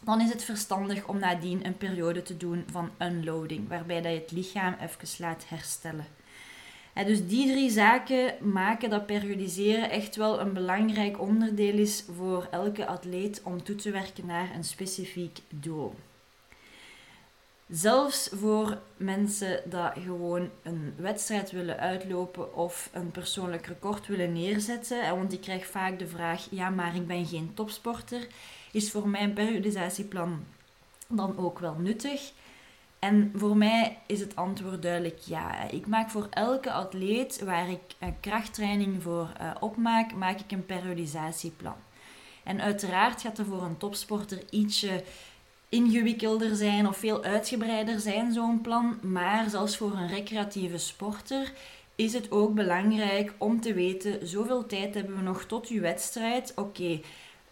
dan 0.00 0.20
is 0.20 0.30
het 0.30 0.44
verstandig 0.44 1.06
om 1.06 1.18
nadien 1.18 1.66
een 1.66 1.76
periode 1.76 2.22
te 2.22 2.36
doen 2.36 2.64
van 2.70 2.90
unloading, 2.98 3.68
waarbij 3.68 4.02
dat 4.02 4.12
je 4.12 4.18
het 4.18 4.30
lichaam 4.30 4.76
even 4.80 5.08
laat 5.18 5.44
herstellen 5.48 6.17
dus 7.06 7.26
die 7.26 7.52
drie 7.52 7.70
zaken 7.70 8.34
maken 8.40 8.90
dat 8.90 9.06
periodiseren 9.06 9.90
echt 9.90 10.16
wel 10.16 10.40
een 10.40 10.52
belangrijk 10.52 11.20
onderdeel 11.20 11.74
is 11.74 12.04
voor 12.16 12.46
elke 12.50 12.86
atleet 12.86 13.40
om 13.44 13.62
toe 13.62 13.76
te 13.76 13.90
werken 13.90 14.26
naar 14.26 14.54
een 14.54 14.64
specifiek 14.64 15.38
doel. 15.48 15.94
Zelfs 17.68 18.28
voor 18.32 18.78
mensen 18.96 19.62
dat 19.64 19.92
gewoon 20.04 20.50
een 20.62 20.94
wedstrijd 20.96 21.50
willen 21.50 21.78
uitlopen 21.78 22.54
of 22.56 22.90
een 22.92 23.10
persoonlijk 23.10 23.66
record 23.66 24.06
willen 24.06 24.32
neerzetten, 24.32 25.16
want 25.16 25.32
ik 25.32 25.40
krijg 25.40 25.66
vaak 25.66 25.98
de 25.98 26.06
vraag: 26.06 26.46
ja, 26.50 26.70
maar 26.70 26.96
ik 26.96 27.06
ben 27.06 27.26
geen 27.26 27.50
topsporter, 27.54 28.26
is 28.72 28.90
voor 28.90 29.08
mij 29.08 29.22
een 29.22 29.32
periodisatieplan 29.32 30.44
dan 31.08 31.38
ook 31.38 31.58
wel 31.58 31.74
nuttig. 31.74 32.32
En 32.98 33.32
voor 33.34 33.56
mij 33.56 33.98
is 34.06 34.20
het 34.20 34.36
antwoord 34.36 34.82
duidelijk 34.82 35.18
ja. 35.18 35.68
Ik 35.70 35.86
maak 35.86 36.10
voor 36.10 36.26
elke 36.30 36.72
atleet 36.72 37.44
waar 37.44 37.70
ik 37.70 37.80
een 37.98 38.20
krachttraining 38.20 39.02
voor 39.02 39.32
uh, 39.40 39.50
opmaak, 39.60 40.14
maak 40.14 40.40
ik 40.40 40.52
een 40.52 40.66
periodisatieplan. 40.66 41.76
En 42.44 42.60
uiteraard 42.60 43.20
gaat 43.20 43.38
er 43.38 43.44
voor 43.44 43.62
een 43.62 43.76
topsporter 43.76 44.42
ietsje 44.50 45.04
ingewikkelder 45.68 46.56
zijn 46.56 46.88
of 46.88 46.96
veel 46.96 47.22
uitgebreider 47.22 48.00
zijn, 48.00 48.32
zo'n 48.32 48.60
plan. 48.60 48.98
Maar 49.02 49.50
zelfs 49.50 49.76
voor 49.76 49.92
een 49.92 50.08
recreatieve 50.08 50.78
sporter 50.78 51.52
is 51.94 52.12
het 52.12 52.30
ook 52.30 52.54
belangrijk 52.54 53.32
om 53.38 53.60
te 53.60 53.74
weten, 53.74 54.28
zoveel 54.28 54.66
tijd 54.66 54.94
hebben 54.94 55.16
we 55.16 55.22
nog 55.22 55.44
tot 55.44 55.66
uw 55.66 55.80
wedstrijd. 55.80 56.52
Oké, 56.56 57.00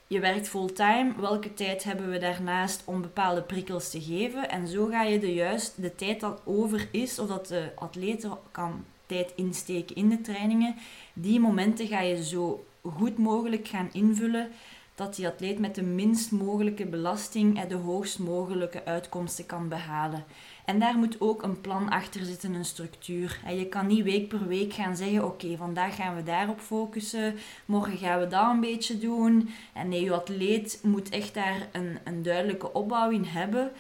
je 0.07 0.21
werkt 0.21 0.49
fulltime, 0.49 1.13
welke 1.17 1.55
tijd 1.55 1.85
hebben 1.85 2.11
we 2.11 2.19
daarnaast 2.19 2.83
om 2.85 3.03
bepaalde 3.03 3.43
prikkels 3.43 3.91
te 3.91 4.01
geven? 4.03 4.49
En 4.51 4.69
zo 4.69 4.87
ga 4.87 5.03
je 5.03 5.19
de 5.19 5.35
juist 5.35 5.83
de 5.83 5.95
tijd 5.95 6.21
dat 6.21 6.41
over 6.45 6.89
is, 6.91 7.19
of 7.19 7.29
dat 7.29 7.47
de 7.47 7.73
atleet 7.75 8.29
kan 8.51 8.85
tijd 9.07 9.33
insteken 9.37 9.97
in 9.97 10.09
de 10.09 10.21
trainingen, 10.21 10.75
die 11.13 11.41
momenten 11.41 11.87
ga 11.87 12.01
je 12.01 12.25
zo 12.25 12.67
goed 12.83 13.19
mogelijk 13.19 13.69
gaan 13.69 13.89
invullen 13.93 14.51
dat 14.95 15.17
die 15.17 15.27
atleet 15.27 15.59
met 15.59 15.75
de 15.75 15.83
minst 15.83 16.31
mogelijke 16.31 16.87
belasting 16.87 17.61
en 17.61 17.69
de 17.69 17.75
hoogst 17.75 18.19
mogelijke 18.19 18.85
uitkomsten 18.85 19.47
kan 19.47 19.69
behalen. 19.69 20.25
En 20.67 20.79
daar 20.79 20.99
moet 20.99 21.21
ook 21.21 21.43
een 21.43 21.61
plan 21.61 21.89
achter 21.89 22.25
zitten, 22.25 22.55
een 22.55 22.65
structuur. 22.65 23.41
En 23.45 23.59
je 23.59 23.67
kan 23.67 23.87
niet 23.87 24.05
week 24.05 24.29
per 24.29 24.47
week 24.47 24.73
gaan 24.73 24.97
zeggen: 24.97 25.25
Oké, 25.25 25.57
vandaag 25.57 25.97
gaan 25.97 26.17
we 26.17 26.23
daarop 26.23 26.61
focussen, 26.61 27.35
morgen 27.65 27.99
gaan 27.99 28.21
we 28.21 28.27
dat 28.27 28.51
een 28.51 28.61
beetje 28.61 28.99
doen. 28.99 29.51
En 29.73 29.89
nee, 29.89 30.05
je 30.05 30.13
atleet 30.13 30.81
moet 30.83 31.09
echt 31.09 31.35
daar 31.35 31.69
een, 31.73 31.99
een 32.05 32.23
duidelijke 32.23 32.73
opbouw 32.73 33.11
in 33.11 33.25
hebben. 33.25 33.71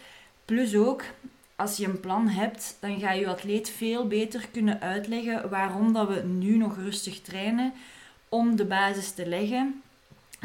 Plus 0.44 0.74
ook, 0.74 1.04
als 1.56 1.76
je 1.76 1.86
een 1.86 2.00
plan 2.00 2.28
hebt, 2.28 2.76
dan 2.80 2.98
ga 2.98 3.12
je 3.12 3.28
atleet 3.28 3.70
veel 3.70 4.06
beter 4.06 4.48
kunnen 4.52 4.80
uitleggen 4.80 5.50
waarom 5.50 5.92
dat 5.92 6.08
we 6.08 6.22
nu 6.22 6.56
nog 6.56 6.76
rustig 6.76 7.20
trainen 7.20 7.72
om 8.28 8.56
de 8.56 8.64
basis 8.64 9.10
te 9.10 9.26
leggen. 9.26 9.82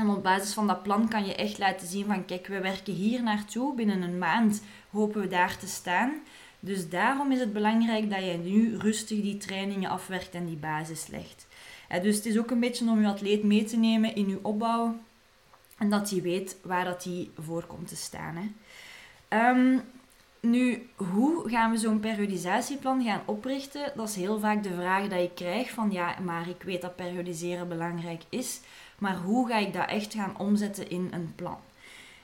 En 0.01 0.09
op 0.09 0.23
basis 0.23 0.53
van 0.53 0.67
dat 0.67 0.83
plan 0.83 1.07
kan 1.07 1.25
je 1.25 1.35
echt 1.35 1.57
laten 1.57 1.87
zien 1.87 2.05
van 2.05 2.25
kijk, 2.25 2.47
we 2.47 2.61
werken 2.61 2.93
hier 2.93 3.23
naartoe. 3.23 3.75
Binnen 3.75 4.01
een 4.01 4.17
maand 4.17 4.61
hopen 4.89 5.21
we 5.21 5.27
daar 5.27 5.57
te 5.57 5.67
staan. 5.67 6.13
Dus 6.59 6.89
daarom 6.89 7.31
is 7.31 7.39
het 7.39 7.53
belangrijk 7.53 8.09
dat 8.09 8.23
je 8.25 8.37
nu 8.37 8.77
rustig 8.77 9.21
die 9.21 9.37
trainingen 9.37 9.89
afwerkt 9.89 10.33
en 10.33 10.45
die 10.45 10.57
basis 10.57 11.07
legt. 11.07 11.47
dus 12.01 12.15
het 12.15 12.25
is 12.25 12.37
ook 12.37 12.51
een 12.51 12.59
beetje 12.59 12.89
om 12.89 13.01
je 13.01 13.07
atleet 13.07 13.43
mee 13.43 13.63
te 13.63 13.77
nemen 13.77 14.15
in 14.15 14.29
je 14.29 14.39
opbouw. 14.41 14.95
En 15.77 15.89
dat 15.89 16.09
hij 16.09 16.21
weet 16.21 16.57
waar 16.63 16.85
dat 16.85 17.03
hij 17.03 17.29
voor 17.37 17.65
komt 17.65 17.87
te 17.87 17.95
staan. 17.95 18.55
Ehm, 19.27 19.77
nu, 20.39 20.89
hoe 20.95 21.49
gaan 21.49 21.71
we 21.71 21.77
zo'n 21.77 21.99
periodisatieplan 21.99 23.03
gaan 23.03 23.21
oprichten? 23.25 23.91
Dat 23.95 24.09
is 24.09 24.15
heel 24.15 24.39
vaak 24.39 24.63
de 24.63 24.73
vraag 24.73 25.07
dat 25.07 25.19
ik 25.19 25.35
krijg 25.35 25.69
van 25.69 25.91
ja, 25.91 26.15
maar 26.23 26.49
ik 26.49 26.63
weet 26.63 26.81
dat 26.81 26.95
periodiseren 26.95 27.67
belangrijk 27.67 28.21
is. 28.29 28.59
Maar 29.01 29.17
hoe 29.17 29.47
ga 29.47 29.57
ik 29.57 29.73
dat 29.73 29.89
echt 29.89 30.13
gaan 30.13 30.37
omzetten 30.37 30.89
in 30.89 31.07
een 31.11 31.33
plan? 31.35 31.57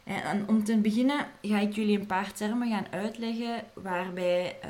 En 0.04 0.48
om 0.48 0.64
te 0.64 0.78
beginnen 0.78 1.28
ga 1.42 1.60
ik 1.60 1.74
jullie 1.74 2.00
een 2.00 2.06
paar 2.06 2.34
termen 2.34 2.70
gaan 2.70 2.88
uitleggen 2.92 3.64
waarbij 3.74 4.58
uh, 4.64 4.70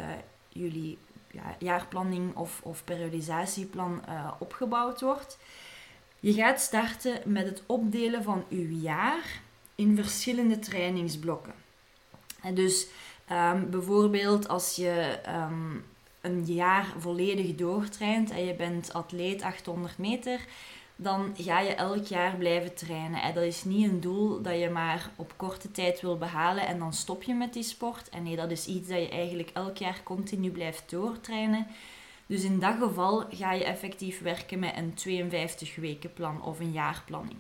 jullie 0.50 0.98
ja, 1.32 1.56
jaarplanning 1.60 2.36
of, 2.36 2.60
of 2.64 2.84
periodisatieplan 2.84 4.02
uh, 4.10 4.32
opgebouwd 4.40 5.02
wordt. 5.02 5.38
Je 6.20 6.34
gaat 6.34 6.62
starten 6.62 7.22
met 7.26 7.46
het 7.46 7.64
opdelen 7.66 8.24
van 8.24 8.44
uw 8.50 8.70
jaar 8.70 9.42
in 9.76 9.96
verschillende 9.96 10.60
trainingsblokken. 10.60 11.54
En 12.42 12.56
dus 12.56 12.88
um, 13.32 13.70
bijvoorbeeld 13.70 14.48
als 14.48 14.76
je 14.76 15.20
um, 15.28 15.86
een 16.22 16.46
jaar 16.46 16.94
volledig 16.98 17.56
doortraint 17.56 18.30
en 18.30 18.46
je 18.46 18.54
bent 18.54 18.94
atleet 18.94 19.42
800 19.42 19.98
meter, 19.98 20.40
dan 21.00 21.34
ga 21.38 21.60
je 21.60 21.75
elk 21.75 22.06
jaar 22.06 22.36
blijven 22.36 22.74
trainen. 22.74 23.22
En 23.22 23.34
dat 23.34 23.44
is 23.44 23.63
niet 23.63 23.89
een 23.89 24.00
doel 24.00 24.42
dat 24.42 24.60
je 24.60 24.70
maar 24.70 25.10
op 25.16 25.34
korte 25.36 25.72
tijd 25.72 26.01
wil 26.01 26.18
behalen 26.18 26.68
en 26.68 26.80
dan 26.80 26.94
stop 26.94 27.24
je 27.24 27.34
met 27.34 27.54
die 27.54 27.63
sport. 27.63 28.10
En 28.10 28.24
nee, 28.24 28.36
dat 28.36 28.51
is 28.51 28.66
iets 28.66 28.88
dat 28.88 29.00
je 29.00 29.10
eigenlijk 29.10 29.50
elk 29.54 29.77
jaar 29.77 30.04
continu 30.04 30.51
blijft 30.51 30.89
doortrainen. 30.89 31.68
Dus 32.25 32.44
in 32.44 32.60
dat 32.60 32.75
geval 32.80 33.25
ga 33.30 33.54
je 33.54 33.63
effectief 33.63 34.22
werken 34.22 34.60
met 34.60 34.77
een 34.77 34.94
52 34.94 35.75
weken 35.75 36.13
plan 36.13 36.44
of 36.44 36.60
een 36.60 36.72
jaarplanning. 36.72 37.38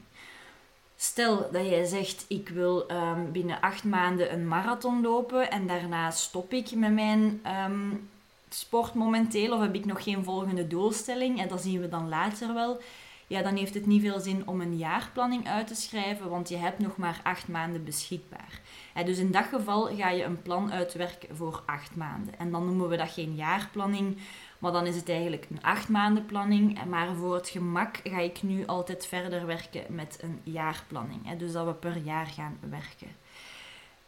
Stel 0.95 1.51
dat 1.51 1.65
jij 1.67 1.85
zegt, 1.85 2.25
ik 2.27 2.49
wil 2.49 2.91
um, 2.91 3.31
binnen 3.31 3.61
acht 3.61 3.83
maanden 3.83 4.33
een 4.33 4.47
marathon 4.47 5.01
lopen 5.01 5.51
en 5.51 5.67
daarna 5.67 6.11
stop 6.11 6.53
ik 6.53 6.75
met 6.75 6.93
mijn 6.93 7.41
um, 7.65 8.09
sport 8.49 8.93
momenteel 8.93 9.53
of 9.53 9.61
heb 9.61 9.75
ik 9.75 9.85
nog 9.85 10.03
geen 10.03 10.23
volgende 10.23 10.67
doelstelling 10.67 11.41
en 11.41 11.47
dat 11.47 11.61
zien 11.61 11.81
we 11.81 11.89
dan 11.89 12.09
later 12.09 12.53
wel 12.53 12.81
ja, 13.27 13.41
dan 13.41 13.55
heeft 13.55 13.73
het 13.73 13.85
niet 13.85 14.01
veel 14.01 14.19
zin 14.19 14.47
om 14.47 14.61
een 14.61 14.77
jaarplanning 14.77 15.47
uit 15.47 15.67
te 15.67 15.75
schrijven, 15.75 16.29
want 16.29 16.49
je 16.49 16.57
hebt 16.57 16.79
nog 16.79 16.97
maar 16.97 17.19
acht 17.23 17.47
maanden 17.47 17.83
beschikbaar. 17.83 18.61
dus 19.05 19.17
in 19.17 19.31
dat 19.31 19.45
geval 19.45 19.95
ga 19.95 20.09
je 20.09 20.23
een 20.23 20.41
plan 20.41 20.71
uitwerken 20.71 21.35
voor 21.35 21.63
acht 21.65 21.95
maanden. 21.95 22.39
En 22.39 22.51
dan 22.51 22.65
noemen 22.65 22.89
we 22.89 22.97
dat 22.97 23.11
geen 23.11 23.35
jaarplanning, 23.35 24.17
maar 24.59 24.71
dan 24.71 24.85
is 24.85 24.95
het 24.95 25.09
eigenlijk 25.09 25.47
een 25.49 25.63
acht 25.63 25.89
maanden 25.89 26.25
planning. 26.25 26.85
Maar 26.85 27.15
voor 27.15 27.35
het 27.35 27.49
gemak 27.49 27.99
ga 28.03 28.19
ik 28.19 28.43
nu 28.43 28.65
altijd 28.65 29.07
verder 29.07 29.45
werken 29.45 29.83
met 29.89 30.19
een 30.21 30.39
jaarplanning. 30.43 31.37
Dus 31.37 31.51
dat 31.51 31.65
we 31.65 31.73
per 31.73 31.97
jaar 31.97 32.27
gaan 32.27 32.57
werken. 32.69 33.15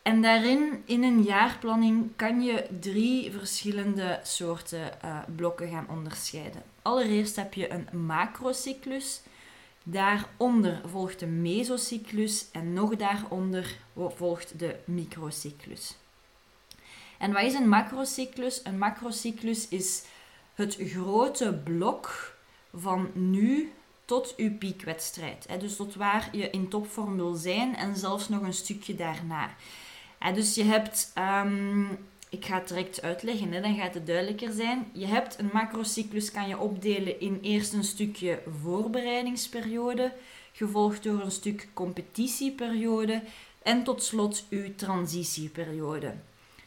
En 0.02 0.22
daarin, 0.22 0.82
in 0.86 1.04
een 1.04 1.22
jaarplanning, 1.22 2.12
kan 2.16 2.42
je 2.42 2.68
drie 2.80 3.32
verschillende 3.32 4.20
soorten 4.24 4.92
uh, 5.06 5.18
blokken 5.36 5.70
gaan 5.70 5.88
onderscheiden. 5.90 6.64
Allereerst 6.90 7.36
heb 7.36 7.54
je 7.54 7.72
een 7.72 8.06
macrocyclus. 8.06 9.22
Daaronder 9.84 10.82
volgt 10.86 11.20
de 11.20 11.26
mesocyclus 11.26 12.46
en 12.52 12.74
nog 12.74 12.96
daaronder 12.96 13.78
volgt 13.96 14.60
de 14.60 14.76
microcyclus. 14.86 15.98
En 17.18 17.32
wat 17.34 17.44
is 17.44 17.54
een 17.54 17.70
macrocyclus? 17.70 18.62
Een 18.64 18.78
macrocyclus 18.78 19.68
is 19.68 20.04
het 20.54 20.78
grote 20.80 21.54
blok 21.64 22.36
van 22.74 23.10
nu 23.14 23.72
tot 24.06 24.34
uw 24.38 24.58
piekwedstrijd. 24.58 25.48
Dus 25.60 25.76
tot 25.76 25.96
waar 25.96 26.30
je 26.32 26.50
in 26.50 26.70
topvorm 26.70 27.16
wil 27.16 27.34
zijn 27.34 27.76
en 27.76 27.96
zelfs 27.96 28.30
nog 28.30 28.42
een 28.42 28.54
stukje 28.54 28.96
daarna. 28.96 29.56
Dus 30.34 30.56
je 30.56 30.64
hebt 30.64 31.14
um, 31.44 31.98
ik 32.30 32.46
ga 32.46 32.60
het 32.60 32.68
direct 32.68 33.02
uitleggen, 33.02 33.62
dan 33.62 33.76
gaat 33.76 33.94
het 33.94 34.08
duidelijker 34.08 34.52
zijn. 34.52 34.88
Je 34.94 35.06
hebt 35.06 35.40
een 35.40 35.50
macrocyclus, 35.54 36.32
kan 36.32 36.48
je 36.48 36.60
opdelen 36.60 37.20
in 37.20 37.40
eerst 37.42 37.74
een 37.74 37.84
stukje 37.84 38.40
voorbereidingsperiode, 38.62 40.14
gevolgd 40.52 41.04
door 41.04 41.22
een 41.22 41.32
stuk 41.32 41.68
competitieperiode 41.74 43.22
en 43.64 43.84
tot 43.84 44.04
slot 44.04 44.46
uw 44.50 44.76
transitieperiode. 44.76 46.14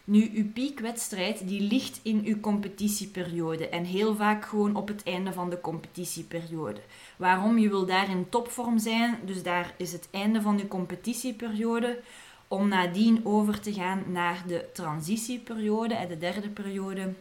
Nu, 0.05 0.31
uw 0.35 0.53
piekwedstrijd 0.53 1.49
die 1.49 1.61
ligt 1.61 2.01
in 2.03 2.23
uw 2.25 2.41
competitieperiode 2.41 3.69
en 3.69 3.85
heel 3.85 4.15
vaak 4.17 4.45
gewoon 4.45 4.77
op 4.77 4.89
het 4.89 5.03
einde 5.03 5.33
van 5.33 5.51
de 5.51 5.61
competitieperiode. 5.61 6.81
Waarom? 7.17 7.59
Je 7.59 7.69
wil 7.69 7.87
daar 7.87 8.11
in 8.11 8.29
topvorm 8.29 8.79
zijn, 8.79 9.19
dus 9.25 9.43
daar 9.43 9.75
is 9.77 9.93
het 9.93 10.09
einde 10.11 10.41
van 10.41 10.57
de 10.57 10.69
competitieperiode 10.69 12.01
om 12.53 12.69
nadien 12.69 13.27
over 13.27 13.61
te 13.61 13.73
gaan 13.73 14.05
naar 14.07 14.45
de 14.47 14.65
transitieperiode, 14.73 16.07
de 16.09 16.19
derde 16.19 16.49
periode. 16.49 17.15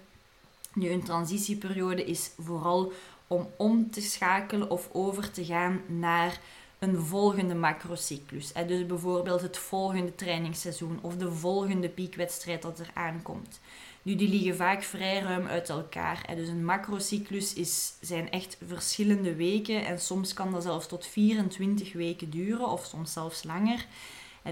Nu, 0.74 0.90
een 0.90 1.04
transitieperiode 1.04 2.06
is 2.06 2.32
vooral 2.40 2.92
om 3.28 3.48
om 3.58 3.92
te 3.92 4.02
schakelen 4.02 4.70
of 4.70 4.90
over 4.92 5.32
te 5.32 5.46
gaan 5.46 5.82
naar 5.88 6.40
een 6.80 7.00
volgende 7.00 7.56
macrocyclus. 7.56 8.52
Dus 8.68 8.86
bijvoorbeeld 8.86 9.42
het 9.42 9.58
volgende 9.58 10.16
trainingsseizoen 10.16 11.00
of 11.02 11.16
de 11.18 11.32
volgende 11.32 11.90
piekwedstrijd 11.90 12.62
dat 12.62 12.80
er 12.80 12.90
aankomt. 12.94 13.60
Nu, 14.02 14.16
die 14.16 14.30
liggen 14.30 14.56
vaak 14.56 14.84
vrij 14.84 15.20
ruim 15.20 15.48
uit 15.48 15.70
elkaar. 15.70 16.26
Dus 16.36 16.48
een 16.48 16.66
macrocyclus 16.66 17.54
is, 17.54 17.94
zijn 18.02 18.32
echt 18.32 18.58
verschillende 18.68 19.36
weken 19.36 19.86
en 19.86 20.00
soms 20.00 20.34
kan 20.34 20.52
dat 20.52 20.64
zelfs 20.64 20.88
tot 20.88 21.08
24 21.08 21.94
weken 21.94 22.30
duren 22.30 22.68
of 22.68 22.86
soms 22.86 23.14
zelfs 23.14 23.44
langer 23.44 23.86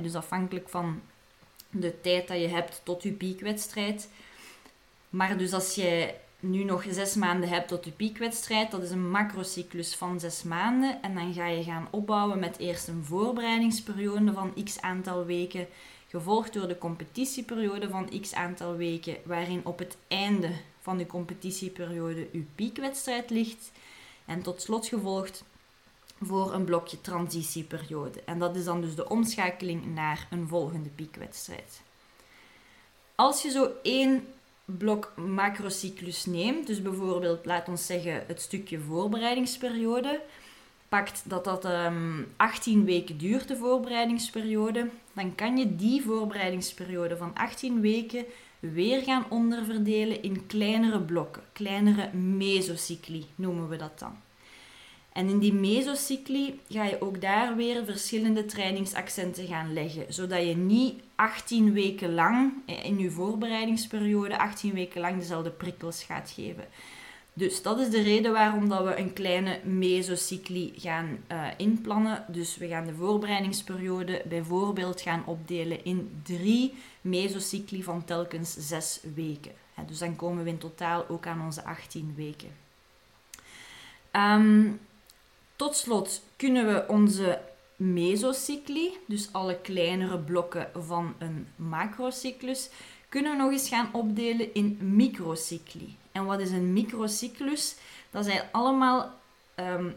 dus 0.02 0.16
afhankelijk 0.16 0.70
van 0.70 1.02
de 1.70 2.02
tijd 2.02 2.28
dat 2.28 2.40
je 2.40 2.48
hebt 2.48 2.82
tot 2.84 3.04
je 3.04 3.12
piekwedstrijd. 3.12 4.10
Maar 5.10 5.38
dus 5.38 5.54
als 5.54 5.76
je 5.76 6.14
nu 6.40 6.64
nog 6.64 6.86
zes 6.90 7.16
maanden 7.16 7.50
hebt 7.50 7.68
tot 7.68 7.86
je 7.86 7.92
piekwedstrijd, 7.92 8.72
dat 8.72 8.84
is 8.84 8.92
een 8.92 9.10
macrocyclus 9.10 9.96
van 9.96 10.20
zes 10.20 10.44
maanden. 10.44 11.02
En 11.02 11.16
dan 11.16 11.34
ga 11.34 11.48
je 11.48 11.64
gaan 11.64 11.88
opbouwen 11.92 12.40
met 12.40 12.58
eerst 12.58 12.88
een 12.88 13.04
voorbereidingsperiode 13.04 14.34
van 14.34 14.54
x 14.64 14.82
aantal 14.82 15.26
weken, 15.26 15.68
gevolgd 16.08 16.54
door 16.54 16.68
de 16.68 16.78
competitieperiode 16.78 17.90
van 17.90 18.22
x 18.22 18.34
aantal 18.34 18.76
weken, 18.76 19.18
waarin 19.24 19.66
op 19.66 19.80
het 19.80 19.98
einde 20.08 20.50
van 20.82 20.98
de 20.98 21.06
competitieperiode 21.06 22.28
je 22.32 22.46
piekwedstrijd 22.56 23.30
ligt. 23.30 23.72
En 24.26 24.42
tot 24.42 24.62
slot 24.62 24.88
gevolgd 24.88 25.44
voor 26.22 26.54
een 26.54 26.64
blokje 26.64 27.02
transitieperiode. 27.02 28.22
En 28.26 28.40
dat 28.40 28.56
is 28.56 28.64
dan 28.64 28.82
dus 28.82 28.96
de 28.96 29.10
omschakeling 29.10 29.94
naar 29.94 30.28
een 30.30 30.48
volgende 30.48 30.90
piekwedstrijd. 30.90 31.82
als 33.16 33.42
je 33.42 33.50
zo 33.50 33.72
één 33.84 34.28
blok 34.66 35.14
macrocyclus 35.16 36.26
neemt, 36.26 36.68
dus 36.68 36.82
bijvoorbeeld, 36.82 37.46
laat 37.46 37.68
ons 37.68 37.86
zeggen, 37.86 38.24
het 38.28 38.42
stukje 38.42 38.80
voorbereidingsperiode, 38.80 40.22
pakt 40.90 41.22
dat 41.24 41.44
dat 41.44 41.66
um, 41.66 41.72
ehm, 41.72 42.24
18 42.36 42.86
weken 42.86 43.18
duurt, 43.18 43.48
de 43.48 43.58
voorbereidingsperiode, 43.58 44.90
dan 45.14 45.36
kan 45.36 45.58
je 45.58 45.76
die 45.76 46.02
voorbereidingsperiode 46.02 47.18
van 47.18 47.36
18 47.36 47.82
weken 47.82 48.26
weer 48.60 49.04
gaan 49.04 49.26
onderverdelen 49.30 50.24
in 50.24 50.46
kleinere 50.46 51.02
blokken, 51.02 51.44
kleinere 51.54 52.14
mesocycli 52.14 53.26
noemen 53.36 53.70
we 53.70 53.76
dat 53.76 54.00
dan. 54.00 54.18
En 55.20 55.30
in 55.30 55.40
die 55.40 55.54
mesocycli 55.54 56.60
ga 56.70 56.84
je 56.84 57.02
ook 57.02 57.22
daar 57.22 57.56
weer 57.56 57.86
verschillende 57.86 58.46
trainingsaccenten 58.46 59.48
gaan 59.48 59.74
leggen, 59.74 60.14
zodat 60.14 60.48
je 60.48 60.56
niet 60.56 61.02
18 61.16 61.74
weken 61.74 62.14
lang 62.14 62.52
eh, 62.66 62.86
in 62.86 63.00
je 63.00 63.12
voorbereidingsperiode 63.12 64.38
18 64.38 64.74
weken 64.74 65.02
lang 65.02 65.20
dezelfde 65.20 65.50
prikkels 65.50 66.04
gaat 66.04 66.32
geven. 66.36 66.68
Dus 67.34 67.62
dat 67.62 67.80
is 67.80 67.90
de 67.90 68.02
reden 68.02 68.32
waarom 68.32 68.70
dat 68.70 68.84
we 68.84 68.98
een 68.98 69.14
kleine 69.14 69.60
mesocycli 69.64 70.74
gaan 70.76 71.18
uh, 71.32 71.48
inplannen. 71.58 72.26
Dus 72.28 72.58
we 72.58 72.68
gaan 72.68 72.86
de 72.86 72.94
voorbereidingsperiode 72.94 74.22
bijvoorbeeld 74.26 75.02
gaan 75.02 75.24
opdelen 75.26 75.86
in 75.86 76.22
drie 76.24 76.74
mesocycli 77.02 77.84
van 77.84 78.06
telkens 78.06 78.54
zes 78.54 79.00
weken. 79.16 79.52
Dus 79.88 79.98
dan 79.98 80.16
komen 80.16 80.44
we 80.44 80.50
in 80.50 80.58
totaal 80.58 81.06
ook 81.08 81.28
aan 81.28 81.42
onze 81.42 81.64
18 81.64 82.14
weken. 82.16 82.50
Um, 84.12 84.80
tot 85.60 85.76
slot 85.76 86.22
kunnen 86.36 86.68
we 86.68 86.88
onze 86.88 87.40
mesocycli, 87.76 88.98
dus 89.06 89.30
alle 89.32 89.58
kleinere 89.62 90.18
blokken 90.18 90.70
van 90.76 91.14
een 91.18 91.48
macrocyclus, 91.56 92.70
kunnen 93.10 93.32
we 93.32 93.38
nog 93.44 93.52
eens 93.52 93.70
gaan 93.70 93.90
opdelen 93.92 94.54
in 94.54 94.78
microcycli. 94.82 95.96
En 96.12 96.26
wat 96.26 96.40
is 96.40 96.52
een 96.52 96.74
microcyclus? 96.74 97.76
Dat 98.12 98.26
zijn 98.26 98.42
allemaal 98.52 99.12
um, 99.56 99.96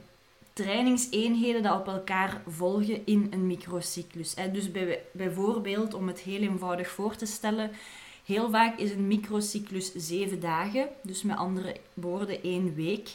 trainingseenheden 0.52 1.62
die 1.62 1.72
op 1.72 1.86
elkaar 1.86 2.42
volgen 2.46 3.06
in 3.06 3.26
een 3.30 3.46
microcyclus. 3.46 4.34
Dus 4.52 4.70
bij, 4.70 5.02
bijvoorbeeld, 5.12 5.94
om 5.94 6.06
het 6.06 6.20
heel 6.20 6.40
eenvoudig 6.40 6.88
voor 6.90 7.16
te 7.16 7.26
stellen, 7.26 7.70
heel 8.24 8.50
vaak 8.50 8.78
is 8.78 8.90
een 8.90 9.06
microcyclus 9.06 9.94
zeven 9.94 10.40
dagen, 10.40 10.88
dus 11.02 11.22
met 11.22 11.36
andere 11.36 11.76
woorden 11.94 12.42
één 12.42 12.74
week. 12.74 13.08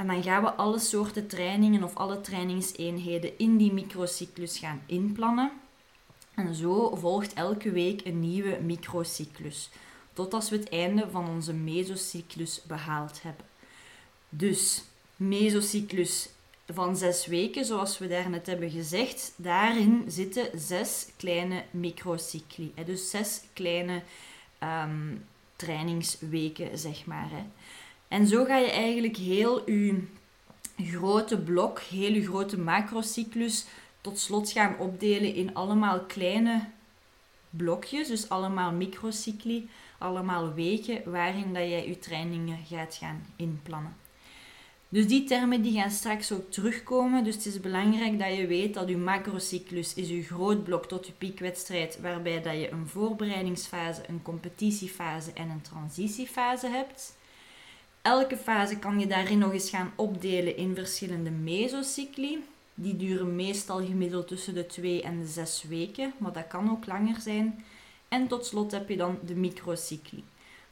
En 0.00 0.06
dan 0.06 0.22
gaan 0.22 0.42
we 0.42 0.52
alle 0.52 0.78
soorten 0.78 1.26
trainingen 1.26 1.82
of 1.82 1.94
alle 1.94 2.20
trainingseenheden 2.20 3.38
in 3.38 3.56
die 3.56 3.72
microcyclus 3.72 4.58
gaan 4.58 4.82
inplannen. 4.86 5.52
En 6.34 6.54
zo 6.54 6.96
volgt 6.96 7.32
elke 7.32 7.70
week 7.70 8.04
een 8.04 8.20
nieuwe 8.20 8.58
microcyclus, 8.62 9.70
tot 10.12 10.34
als 10.34 10.50
we 10.50 10.56
het 10.56 10.68
einde 10.68 11.10
van 11.10 11.28
onze 11.28 11.52
mesocyclus 11.52 12.62
behaald 12.62 13.22
hebben. 13.22 13.44
Dus 14.28 14.82
mesocyclus 15.16 16.28
van 16.66 16.96
zes 16.96 17.26
weken, 17.26 17.64
zoals 17.64 17.98
we 17.98 18.08
daarnet 18.08 18.46
hebben 18.46 18.70
gezegd, 18.70 19.32
daarin 19.36 20.04
zitten 20.06 20.60
zes 20.60 21.08
kleine 21.16 21.64
microcycli. 21.70 22.72
Dus 22.86 23.10
zes 23.10 23.40
kleine 23.52 24.02
um, 24.62 25.24
trainingsweken, 25.56 26.78
zeg 26.78 27.06
maar. 27.06 27.30
Hè. 27.30 27.44
En 28.10 28.26
zo 28.26 28.44
ga 28.44 28.56
je 28.56 28.70
eigenlijk 28.70 29.16
heel 29.16 29.70
je 29.70 30.04
grote 30.76 31.38
blok, 31.38 31.80
heel 31.80 32.12
je 32.12 32.24
grote 32.24 32.58
macrocyclus 32.58 33.66
tot 34.00 34.18
slot 34.18 34.50
gaan 34.50 34.78
opdelen 34.78 35.34
in 35.34 35.54
allemaal 35.54 36.00
kleine 36.00 36.68
blokjes, 37.50 38.08
dus 38.08 38.28
allemaal 38.28 38.72
microcycli, 38.72 39.68
allemaal 39.98 40.54
weken 40.54 41.10
waarin 41.10 41.54
dat 41.54 41.62
jij 41.62 41.88
je 41.88 41.98
trainingen 41.98 42.58
gaat 42.66 42.94
gaan 42.94 43.26
inplannen. 43.36 43.96
Dus 44.88 45.06
die 45.06 45.24
termen 45.24 45.62
die 45.62 45.80
gaan 45.80 45.90
straks 45.90 46.32
ook 46.32 46.50
terugkomen. 46.50 47.24
Dus 47.24 47.34
het 47.34 47.46
is 47.46 47.60
belangrijk 47.60 48.18
dat 48.18 48.36
je 48.36 48.46
weet 48.46 48.74
dat 48.74 48.88
je 48.88 48.96
macrocyclus 48.96 49.94
is 49.94 50.08
je 50.08 50.22
groot 50.22 50.64
blok 50.64 50.86
tot 50.86 51.06
je 51.06 51.12
piekwedstrijd, 51.12 52.00
waarbij 52.00 52.42
dat 52.42 52.54
je 52.54 52.70
een 52.70 52.88
voorbereidingsfase, 52.88 54.02
een 54.08 54.22
competitiefase 54.22 55.32
en 55.32 55.48
een 55.50 55.62
transitiefase 55.62 56.68
hebt. 56.68 57.18
Elke 58.02 58.36
fase 58.36 58.78
kan 58.78 59.00
je 59.00 59.06
daarin 59.06 59.38
nog 59.38 59.52
eens 59.52 59.70
gaan 59.70 59.92
opdelen 59.96 60.56
in 60.56 60.74
verschillende 60.74 61.30
mesocycli. 61.30 62.44
Die 62.74 62.96
duren 62.96 63.36
meestal 63.36 63.86
gemiddeld 63.86 64.28
tussen 64.28 64.54
de 64.54 64.66
2 64.66 65.02
en 65.02 65.20
de 65.20 65.26
6 65.26 65.64
weken, 65.68 66.12
maar 66.18 66.32
dat 66.32 66.46
kan 66.46 66.70
ook 66.70 66.86
langer 66.86 67.20
zijn. 67.20 67.64
En 68.08 68.26
tot 68.26 68.46
slot 68.46 68.70
heb 68.72 68.88
je 68.88 68.96
dan 68.96 69.18
de 69.26 69.34
microcycli. 69.34 70.24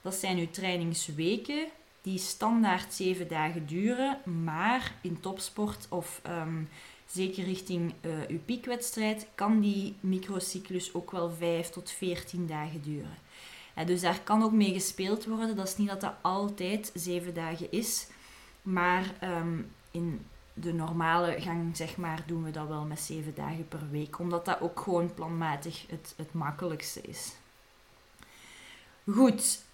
Dat 0.03 0.15
zijn 0.15 0.37
je 0.37 0.51
trainingsweken 0.51 1.67
die 2.03 2.19
standaard 2.19 2.95
7 2.95 3.29
dagen 3.29 3.67
duren, 3.67 4.19
maar 4.43 4.95
in 5.01 5.21
topsport 5.21 5.87
of 5.89 6.21
um, 6.27 6.69
zeker 7.07 7.45
richting 7.45 7.95
uh, 8.01 8.29
je 8.29 8.39
piekwedstrijd 8.39 9.27
kan 9.35 9.61
die 9.61 9.95
microcyclus 10.01 10.95
ook 10.95 11.11
wel 11.11 11.31
5 11.31 11.69
tot 11.71 11.91
14 11.91 12.47
dagen 12.47 12.83
duren 12.83 13.19
dus 13.87 14.01
daar 14.01 14.21
kan 14.21 14.43
ook 14.43 14.53
mee 14.53 14.73
gespeeld 14.73 15.25
worden. 15.25 15.57
Dat 15.57 15.69
is 15.69 15.77
niet 15.77 15.89
dat 15.89 16.01
dat 16.01 16.15
altijd 16.21 16.91
zeven 16.95 17.35
dagen 17.35 17.73
is. 17.73 18.07
Maar 18.63 19.05
ehm, 19.21 19.59
in 19.91 20.27
de 20.55 20.73
normale 20.73 21.41
gang, 21.41 21.77
zeg 21.77 21.97
maar, 21.97 22.23
doen 22.27 22.45
we 22.45 22.51
dat 22.51 22.69
wel 22.69 22.85
met 22.85 23.01
zeven 23.01 23.35
dagen 23.35 23.69
per 23.69 23.91
week. 23.91 24.19
Omdat 24.19 24.45
dat 24.45 24.61
ook 24.61 24.81
gewoon 24.81 25.15
planmatig 25.15 25.85
het, 25.89 26.15
het 26.17 26.33
makkelijkste 26.33 27.01
is. 27.01 27.33
Goed. 29.11 29.67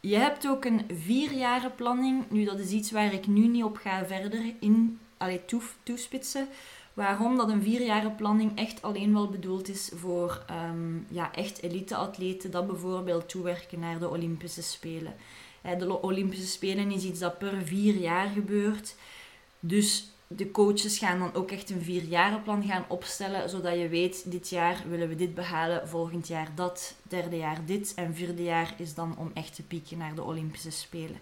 Je 0.00 0.16
hebt 0.16 0.48
ook 0.48 0.64
een 0.64 0.84
vierjarenplanning. 0.92 2.30
Nu, 2.30 2.44
dat 2.44 2.58
is 2.58 2.70
iets 2.70 2.90
waar 2.90 3.12
ik 3.12 3.26
nu 3.26 3.46
niet 3.46 3.64
op 3.64 3.76
ga 3.76 4.06
verder 4.06 4.54
in 4.60 5.00
allee, 5.16 5.44
toespitsen. 5.82 6.48
Waarom 6.94 7.36
dat 7.36 7.48
een 7.48 7.62
vierjarenplanning 7.62 8.58
echt 8.58 8.82
alleen 8.82 9.12
wel 9.12 9.28
bedoeld 9.28 9.68
is 9.68 9.90
voor 9.94 10.44
um, 10.70 11.06
ja, 11.08 11.34
echt 11.34 11.62
elite-atleten 11.62 12.50
dat 12.50 12.66
bijvoorbeeld 12.66 13.28
toewerken 13.28 13.80
naar 13.80 13.98
de 13.98 14.08
Olympische 14.08 14.62
Spelen. 14.62 15.14
De 15.78 16.02
Olympische 16.02 16.46
Spelen 16.46 16.90
is 16.90 17.04
iets 17.04 17.18
dat 17.18 17.38
per 17.38 17.62
vier 17.64 17.94
jaar 17.94 18.28
gebeurt. 18.28 18.94
Dus 19.60 20.12
de 20.26 20.50
coaches 20.50 20.98
gaan 20.98 21.18
dan 21.18 21.34
ook 21.34 21.50
echt 21.50 21.70
een 21.70 21.82
vierjarenplan 21.82 22.64
gaan 22.64 22.84
opstellen, 22.88 23.50
zodat 23.50 23.78
je 23.78 23.88
weet, 23.88 24.30
dit 24.30 24.48
jaar 24.48 24.82
willen 24.88 25.08
we 25.08 25.14
dit 25.14 25.34
behalen, 25.34 25.88
volgend 25.88 26.28
jaar 26.28 26.48
dat, 26.54 26.94
derde 27.02 27.36
jaar 27.36 27.64
dit 27.66 27.92
en 27.94 28.14
vierde 28.14 28.42
jaar 28.42 28.74
is 28.76 28.94
dan 28.94 29.18
om 29.18 29.30
echt 29.34 29.54
te 29.54 29.62
pieken 29.62 29.98
naar 29.98 30.14
de 30.14 30.22
Olympische 30.22 30.70
Spelen. 30.70 31.18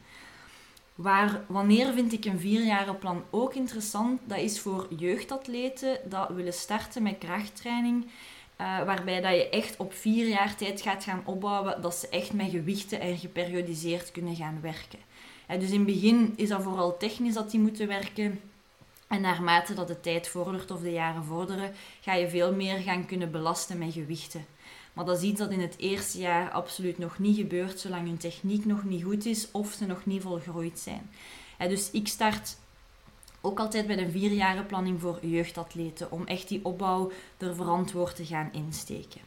Waar, 1.03 1.45
wanneer 1.47 1.93
vind 1.93 2.13
ik 2.13 2.25
een 2.25 2.39
vierjarenplan 2.39 3.25
ook 3.31 3.55
interessant? 3.55 4.21
Dat 4.25 4.39
is 4.39 4.61
voor 4.61 4.87
jeugdatleten 4.97 5.99
dat 6.05 6.29
willen 6.29 6.53
starten 6.53 7.03
met 7.03 7.19
krachttraining. 7.19 8.05
Uh, 8.05 8.11
waarbij 8.85 9.21
dat 9.21 9.35
je 9.35 9.49
echt 9.49 9.77
op 9.77 9.93
vier 9.93 10.29
jaar 10.29 10.57
tijd 10.57 10.81
gaat 10.81 11.05
gaan 11.05 11.23
opbouwen 11.25 11.83
dat 11.83 11.95
ze 11.95 12.09
echt 12.09 12.33
met 12.33 12.51
gewichten 12.51 13.01
en 13.01 13.19
geperiodiseerd 13.19 14.13
kunnen 14.13 14.37
gaan 14.37 14.59
werken. 14.61 14.99
Dus 15.59 15.71
in 15.71 15.87
het 15.87 15.87
begin 15.87 16.33
is 16.37 16.49
dat 16.49 16.63
vooral 16.63 16.97
technisch 16.97 17.35
dat 17.35 17.51
die 17.51 17.61
moeten 17.61 17.87
werken. 17.87 18.41
En 19.09 19.21
naarmate 19.21 19.75
dat 19.75 19.89
de 19.89 20.01
tijd 20.01 20.29
vordert 20.29 20.71
of 20.71 20.81
de 20.81 20.93
jaren 20.93 21.25
vorderen, 21.25 21.73
ga 22.01 22.15
je 22.15 22.29
veel 22.29 22.55
meer 22.55 22.79
gaan 22.79 23.07
kunnen 23.07 23.31
belasten 23.31 23.79
met 23.79 23.93
gewichten. 23.93 24.47
Maar 24.93 25.05
dat 25.05 25.17
is 25.17 25.23
iets 25.23 25.39
dat 25.39 25.51
in 25.51 25.61
het 25.61 25.79
eerste 25.79 26.19
jaar 26.19 26.51
absoluut 26.51 26.99
nog 26.99 27.19
niet 27.19 27.37
gebeurt, 27.37 27.81
zolang 27.81 28.07
hun 28.07 28.17
techniek 28.17 28.65
nog 28.65 28.85
niet 28.85 29.05
goed 29.05 29.27
is 29.27 29.51
of 29.51 29.73
ze 29.73 29.87
nog 29.87 30.07
niet 30.07 30.23
volgroeid 30.23 30.79
zijn. 30.79 31.11
dus 31.59 31.91
ik 31.91 32.09
start 32.09 32.57
ook 33.41 33.59
altijd 33.59 33.87
met 33.87 33.99
een 33.99 34.11
vierjarenplanning 34.11 35.01
voor 35.01 35.19
jeugdatleten, 35.23 36.11
om 36.11 36.27
echt 36.27 36.49
die 36.49 36.65
opbouw 36.65 37.13
er 37.39 37.55
verantwoord 37.55 38.17
te 38.17 38.25
gaan 38.25 38.49
insteken. 38.53 39.21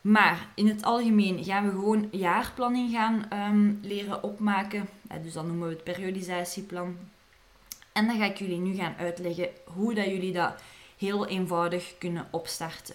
Maar 0.00 0.48
in 0.54 0.68
het 0.68 0.82
algemeen 0.82 1.44
gaan 1.44 1.64
we 1.64 1.70
gewoon 1.70 2.08
jaarplanning 2.10 2.90
gaan 2.90 3.26
ehm, 3.28 3.74
leren 3.82 4.22
opmaken. 4.22 4.88
dus 5.22 5.32
dan 5.32 5.46
noemen 5.46 5.68
we 5.68 5.74
het 5.74 5.84
periodisatieplan. 5.84 6.96
En 7.92 8.06
dan 8.06 8.18
ga 8.18 8.24
ik 8.24 8.38
jullie 8.38 8.58
nu 8.58 8.74
gaan 8.74 8.94
uitleggen 8.98 9.48
hoe 9.64 9.94
dat 9.94 10.04
jullie 10.04 10.32
dat 10.32 10.62
heel 10.98 11.26
eenvoudig 11.26 11.94
kunnen 11.98 12.28
opstarten. 12.30 12.94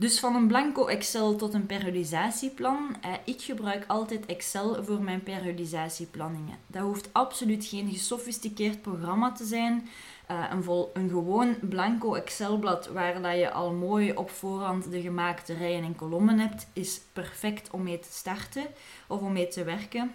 Dus 0.00 0.20
van 0.20 0.34
een 0.34 0.46
blanco 0.46 0.86
Excel 0.86 1.36
tot 1.36 1.54
een 1.54 1.66
periodisatieplan. 1.66 2.96
Eh, 3.00 3.12
ik 3.24 3.42
gebruik 3.42 3.84
altijd 3.86 4.26
Excel 4.26 4.84
voor 4.84 5.02
mijn 5.02 5.22
periodisatieplanningen. 5.22 6.58
Dat 6.66 6.82
hoeft 6.82 7.08
absoluut 7.12 7.64
geen 7.64 7.90
gesofisticeerd 7.90 8.82
programma 8.82 9.32
te 9.32 9.44
zijn. 9.44 9.88
Uh, 10.30 10.44
een, 10.50 10.62
vol, 10.62 10.90
een 10.94 11.08
gewoon 11.08 11.56
blanco 11.60 12.14
Excelblad 12.14 12.86
waar 12.86 13.22
dat 13.22 13.36
je 13.36 13.50
al 13.50 13.72
mooi 13.72 14.12
op 14.12 14.30
voorhand 14.30 14.90
de 14.90 15.00
gemaakte 15.00 15.54
rijen 15.54 15.84
en 15.84 15.96
kolommen 15.96 16.38
hebt, 16.38 16.66
is 16.72 17.00
perfect 17.12 17.70
om 17.70 17.82
mee 17.82 17.98
te 17.98 18.12
starten 18.12 18.66
of 19.06 19.20
om 19.20 19.32
mee 19.32 19.48
te 19.48 19.64
werken. 19.64 20.12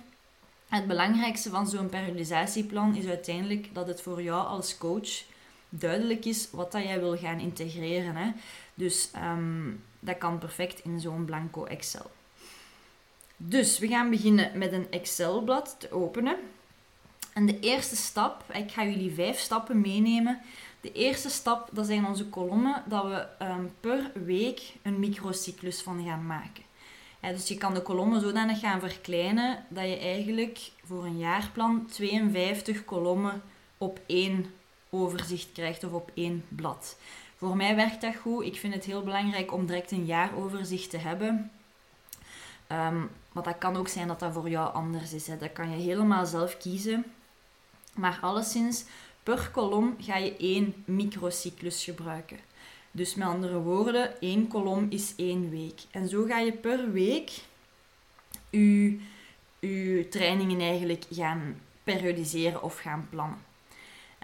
Het 0.68 0.88
belangrijkste 0.88 1.50
van 1.50 1.68
zo'n 1.68 1.90
periodisatieplan 1.90 2.96
is 2.96 3.06
uiteindelijk 3.06 3.74
dat 3.74 3.88
het 3.88 4.02
voor 4.02 4.22
jou 4.22 4.48
als 4.48 4.78
coach 4.78 5.24
duidelijk 5.80 6.26
is 6.26 6.48
wat 6.52 6.72
dat 6.72 6.84
jij 6.84 7.00
wil 7.00 7.18
gaan 7.18 7.40
integreren. 7.40 8.16
Hè. 8.16 8.32
Dus 8.74 9.12
um, 9.16 9.84
dat 10.00 10.18
kan 10.18 10.38
perfect 10.38 10.80
in 10.84 11.00
zo'n 11.00 11.26
blanco 11.26 11.66
Excel. 11.66 12.12
Dus 13.38 13.80
we 13.80 13.88
gaan 13.88 14.10
beginnen 14.10 14.58
met 14.58 14.72
een 14.72 14.92
Excel-blad 14.92 15.76
te 15.80 15.92
openen. 15.92 16.36
En 17.34 17.46
de 17.46 17.60
eerste 17.60 17.96
stap, 17.96 18.44
ik 18.54 18.72
ga 18.72 18.86
jullie 18.86 19.14
vijf 19.14 19.40
stappen 19.40 19.82
meenemen. 19.82 20.42
De 20.82 20.92
eerste 20.92 21.30
stap, 21.30 21.70
dat 21.72 21.86
zijn 21.86 22.06
onze 22.06 22.26
kolommen, 22.26 22.84
dat 22.86 23.04
we 23.04 23.46
um, 23.46 23.74
per 23.80 24.12
week 24.14 24.62
een 24.82 25.00
microcyclus 25.00 25.82
van 25.82 26.06
gaan 26.06 26.26
maken. 26.26 26.64
dus 27.22 27.48
je 27.48 27.58
kan 27.58 27.74
de 27.74 27.82
kolommen 27.82 28.22
zodanig 28.22 28.60
gaan 28.60 28.80
verkleinen 28.80 29.66
dat 29.70 29.84
je 29.84 29.98
eigenlijk 29.98 30.72
voor 30.84 31.06
een 31.06 31.18
jaarplan 31.18 31.86
52 31.92 32.86
kolommen 32.86 33.42
op 33.78 34.00
één 34.06 34.46
overzicht 35.04 35.52
krijgt 35.54 35.84
of 35.84 35.92
op 35.92 36.12
één 36.14 36.46
blad. 36.50 36.98
Voor 37.36 37.56
mij 37.56 37.76
werkt 37.76 38.02
dat 38.02 38.16
goed. 38.16 38.46
Ik 38.46 38.56
vind 38.56 38.74
het 38.74 38.86
heel 38.86 39.04
belangrijk 39.04 39.54
om 39.54 39.66
direct 39.66 39.92
een 39.92 40.06
jaaroverzicht 40.06 40.90
te 40.90 40.98
hebben. 40.98 41.52
Um, 42.72 43.10
maar 43.32 43.44
dat 43.44 43.58
kan 43.58 43.76
ook 43.76 43.88
zijn 43.88 44.08
dat 44.08 44.20
dat 44.20 44.34
voor 44.34 44.50
jou 44.50 44.74
anders 44.74 45.14
is. 45.14 45.28
Hè. 45.28 45.38
Dat 45.38 45.54
kan 45.54 45.70
je 45.70 45.76
helemaal 45.76 46.26
zelf 46.26 46.58
kiezen. 46.58 47.06
Maar 47.96 48.20
alleszins, 48.22 48.84
per 49.24 49.50
kolom 49.52 49.96
ga 50.00 50.18
je 50.18 50.38
één 50.38 50.84
microcyclus 50.86 51.84
gebruiken. 51.84 52.38
Dus 52.92 53.16
met 53.16 53.28
andere 53.28 53.60
woorden, 53.60 54.22
één 54.22 54.48
kolom 54.48 54.86
is 54.90 55.14
één 55.16 55.50
week. 55.50 55.82
En 55.92 56.10
zo 56.10 56.26
ga 56.26 56.40
je 56.40 56.52
per 56.52 56.92
week 56.92 57.32
je, 58.50 59.00
je 59.60 60.08
trainingen 60.10 60.60
eigenlijk 60.60 61.06
gaan 61.12 61.62
periodiseren 61.84 62.64
of 62.64 62.80
gaan 62.80 63.08
plannen. 63.10 63.45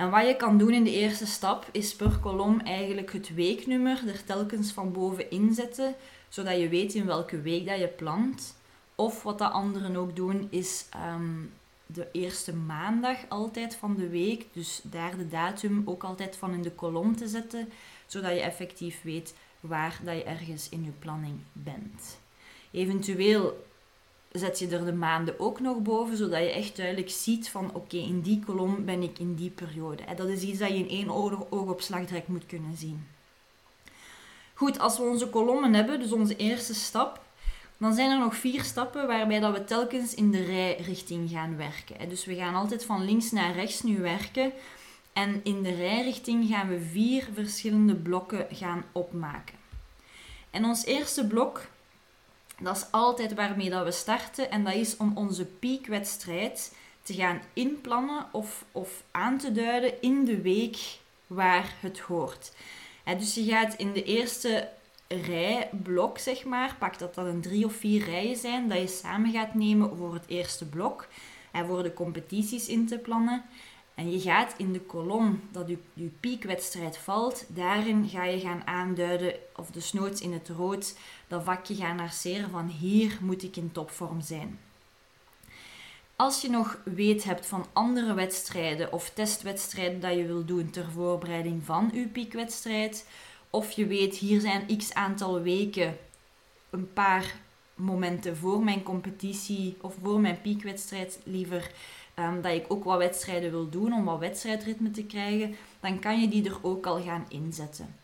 En 0.01 0.09
wat 0.09 0.27
je 0.27 0.35
kan 0.35 0.57
doen 0.57 0.73
in 0.73 0.83
de 0.83 0.91
eerste 0.91 1.25
stap 1.25 1.67
is 1.71 1.95
per 1.95 2.17
kolom 2.17 2.59
eigenlijk 2.59 3.13
het 3.13 3.33
weeknummer 3.33 4.07
er 4.07 4.23
telkens 4.23 4.71
van 4.71 4.91
boven 4.91 5.31
inzetten, 5.31 5.95
zodat 6.29 6.59
je 6.59 6.69
weet 6.69 6.93
in 6.93 7.05
welke 7.05 7.41
week 7.41 7.67
dat 7.67 7.79
je 7.79 7.87
plant. 7.87 8.55
Of 8.95 9.23
wat 9.23 9.37
de 9.37 9.47
anderen 9.47 9.95
ook 9.95 10.15
doen 10.15 10.47
is 10.49 10.85
ehm, 10.89 11.39
de 11.85 12.07
eerste 12.11 12.55
maandag 12.55 13.17
altijd 13.27 13.75
van 13.75 13.95
de 13.95 14.09
week, 14.09 14.45
dus 14.53 14.81
daar 14.83 15.17
de 15.17 15.27
datum 15.27 15.81
ook 15.85 16.03
altijd 16.03 16.35
van 16.35 16.53
in 16.53 16.61
de 16.61 16.71
kolom 16.71 17.15
te 17.15 17.27
zetten, 17.27 17.69
zodat 18.05 18.31
je 18.31 18.41
effectief 18.41 19.01
weet 19.01 19.35
waar 19.59 19.99
dat 20.03 20.15
je 20.15 20.23
ergens 20.23 20.69
in 20.69 20.83
je 20.83 20.91
planning 20.99 21.39
bent. 21.53 22.19
Eventueel 22.71 23.63
zet 24.31 24.59
je 24.59 24.67
er 24.67 24.85
de 24.85 24.93
maanden 24.93 25.39
ook 25.39 25.59
nog 25.59 25.77
boven, 25.77 26.17
zodat 26.17 26.39
je 26.39 26.51
echt 26.51 26.77
duidelijk 26.77 27.09
ziet 27.09 27.49
van 27.49 27.73
oké, 27.73 27.97
in 27.97 28.21
die 28.21 28.43
kolom 28.45 28.85
ben 28.85 29.03
ik 29.03 29.19
in 29.19 29.35
die 29.35 29.49
periode. 29.49 30.03
Dat 30.15 30.27
is 30.27 30.41
iets 30.41 30.59
dat 30.59 30.69
je 30.69 30.75
in 30.75 30.89
één 30.89 31.09
oogopslag 31.49 32.05
direct 32.05 32.27
moet 32.27 32.45
kunnen 32.45 32.77
zien. 32.77 33.07
Goed, 34.53 34.79
als 34.79 34.97
we 34.97 35.03
onze 35.03 35.27
kolommen 35.29 35.73
hebben, 35.73 35.99
dus 35.99 36.11
onze 36.11 36.35
eerste 36.35 36.73
stap, 36.73 37.21
dan 37.77 37.93
zijn 37.93 38.11
er 38.11 38.19
nog 38.19 38.35
vier 38.35 38.63
stappen 38.63 39.07
waarbij 39.07 39.39
dat 39.39 39.53
we 39.53 39.63
telkens 39.63 40.13
in 40.13 40.31
de 40.31 40.43
rijrichting 40.43 41.29
gaan 41.29 41.57
werken. 41.57 42.09
Dus 42.09 42.25
we 42.25 42.35
gaan 42.35 42.55
altijd 42.55 42.85
van 42.85 43.05
links 43.05 43.31
naar 43.31 43.53
rechts 43.53 43.81
nu 43.81 43.99
werken. 43.99 44.51
En 45.13 45.41
in 45.43 45.61
de 45.61 45.75
rijrichting 45.75 46.47
gaan 46.49 46.67
we 46.67 46.79
vier 46.79 47.27
verschillende 47.33 47.95
blokken 47.95 48.47
gaan 48.51 48.83
opmaken. 48.91 49.55
En 50.49 50.65
ons 50.65 50.85
eerste 50.85 51.27
blok 51.27 51.67
dat 52.63 52.75
is 52.75 52.85
altijd 52.91 53.33
waarmee 53.33 53.69
dat 53.69 53.83
we 53.83 53.91
starten 53.91 54.51
en 54.51 54.63
dat 54.63 54.73
is 54.73 54.97
om 54.97 55.11
onze 55.17 55.45
piekwedstrijd 55.45 56.75
te 57.01 57.13
gaan 57.13 57.41
inplannen 57.53 58.25
of, 58.31 58.65
of 58.71 59.03
aan 59.11 59.37
te 59.37 59.51
duiden 59.51 60.01
in 60.01 60.25
de 60.25 60.41
week 60.41 60.77
waar 61.27 61.75
het 61.79 61.99
hoort. 61.99 62.51
dus 63.17 63.35
je 63.35 63.43
gaat 63.43 63.73
in 63.73 63.91
de 63.91 64.03
eerste 64.03 64.69
rijblok, 65.07 66.17
zeg 66.17 66.43
maar, 66.43 66.75
pak 66.79 66.99
dat 66.99 67.15
dat 67.15 67.25
een 67.25 67.41
drie 67.41 67.65
of 67.65 67.73
vier 67.73 68.05
rijen 68.05 68.37
zijn, 68.37 68.69
dat 68.69 68.77
je 68.77 68.87
samen 68.87 69.31
gaat 69.31 69.53
nemen 69.53 69.97
voor 69.97 70.13
het 70.13 70.27
eerste 70.27 70.65
blok 70.65 71.07
en 71.51 71.67
voor 71.67 71.83
de 71.83 71.93
competities 71.93 72.67
in 72.67 72.87
te 72.87 72.97
plannen. 72.97 73.43
En 73.95 74.11
je 74.11 74.19
gaat 74.19 74.53
in 74.57 74.73
de 74.73 74.79
kolom 74.79 75.41
dat 75.51 75.67
je, 75.67 75.77
je 75.93 76.09
piekwedstrijd 76.19 76.97
valt, 76.97 77.45
daarin 77.47 78.09
ga 78.09 78.23
je 78.23 78.39
gaan 78.39 78.67
aanduiden, 78.67 79.33
of 79.55 79.71
dus 79.71 79.93
noods 79.93 80.21
in 80.21 80.33
het 80.33 80.49
rood, 80.49 80.97
dat 81.27 81.43
vakje 81.43 81.75
gaan 81.75 81.99
arceren 81.99 82.49
van 82.49 82.67
hier 82.67 83.17
moet 83.21 83.43
ik 83.43 83.55
in 83.55 83.71
topvorm 83.71 84.21
zijn. 84.21 84.59
Als 86.15 86.41
je 86.41 86.49
nog 86.49 86.79
weet 86.83 87.23
hebt 87.23 87.45
van 87.45 87.65
andere 87.73 88.13
wedstrijden 88.13 88.93
of 88.93 89.09
testwedstrijden 89.09 89.99
dat 89.99 90.15
je 90.15 90.25
wil 90.25 90.45
doen 90.45 90.69
ter 90.69 90.91
voorbereiding 90.91 91.63
van 91.63 91.89
je 91.93 92.07
piekwedstrijd, 92.07 93.07
of 93.49 93.71
je 93.71 93.87
weet 93.87 94.15
hier 94.15 94.41
zijn 94.41 94.77
x 94.77 94.93
aantal 94.93 95.41
weken, 95.41 95.97
een 96.69 96.93
paar 96.93 97.35
momenten 97.75 98.37
voor 98.37 98.63
mijn 98.63 98.83
competitie 98.83 99.77
of 99.81 99.95
voor 100.01 100.19
mijn 100.19 100.41
piekwedstrijd 100.41 101.19
liever 101.23 101.71
Ehm, 102.21 102.41
dat 102.41 102.51
ik 102.51 102.65
ook 102.67 102.83
wat 102.83 102.97
wedstrijden 102.97 103.51
wil 103.51 103.69
doen 103.69 103.93
om 103.93 104.05
wat 104.05 104.19
wedstrijdritme 104.19 104.91
te 104.91 105.03
krijgen, 105.03 105.55
dan 105.79 105.99
kan 105.99 106.21
je 106.21 106.27
die 106.27 106.49
er 106.49 106.57
ook 106.61 106.85
al 106.85 107.01
gaan 107.01 107.25
inzetten. 107.27 107.95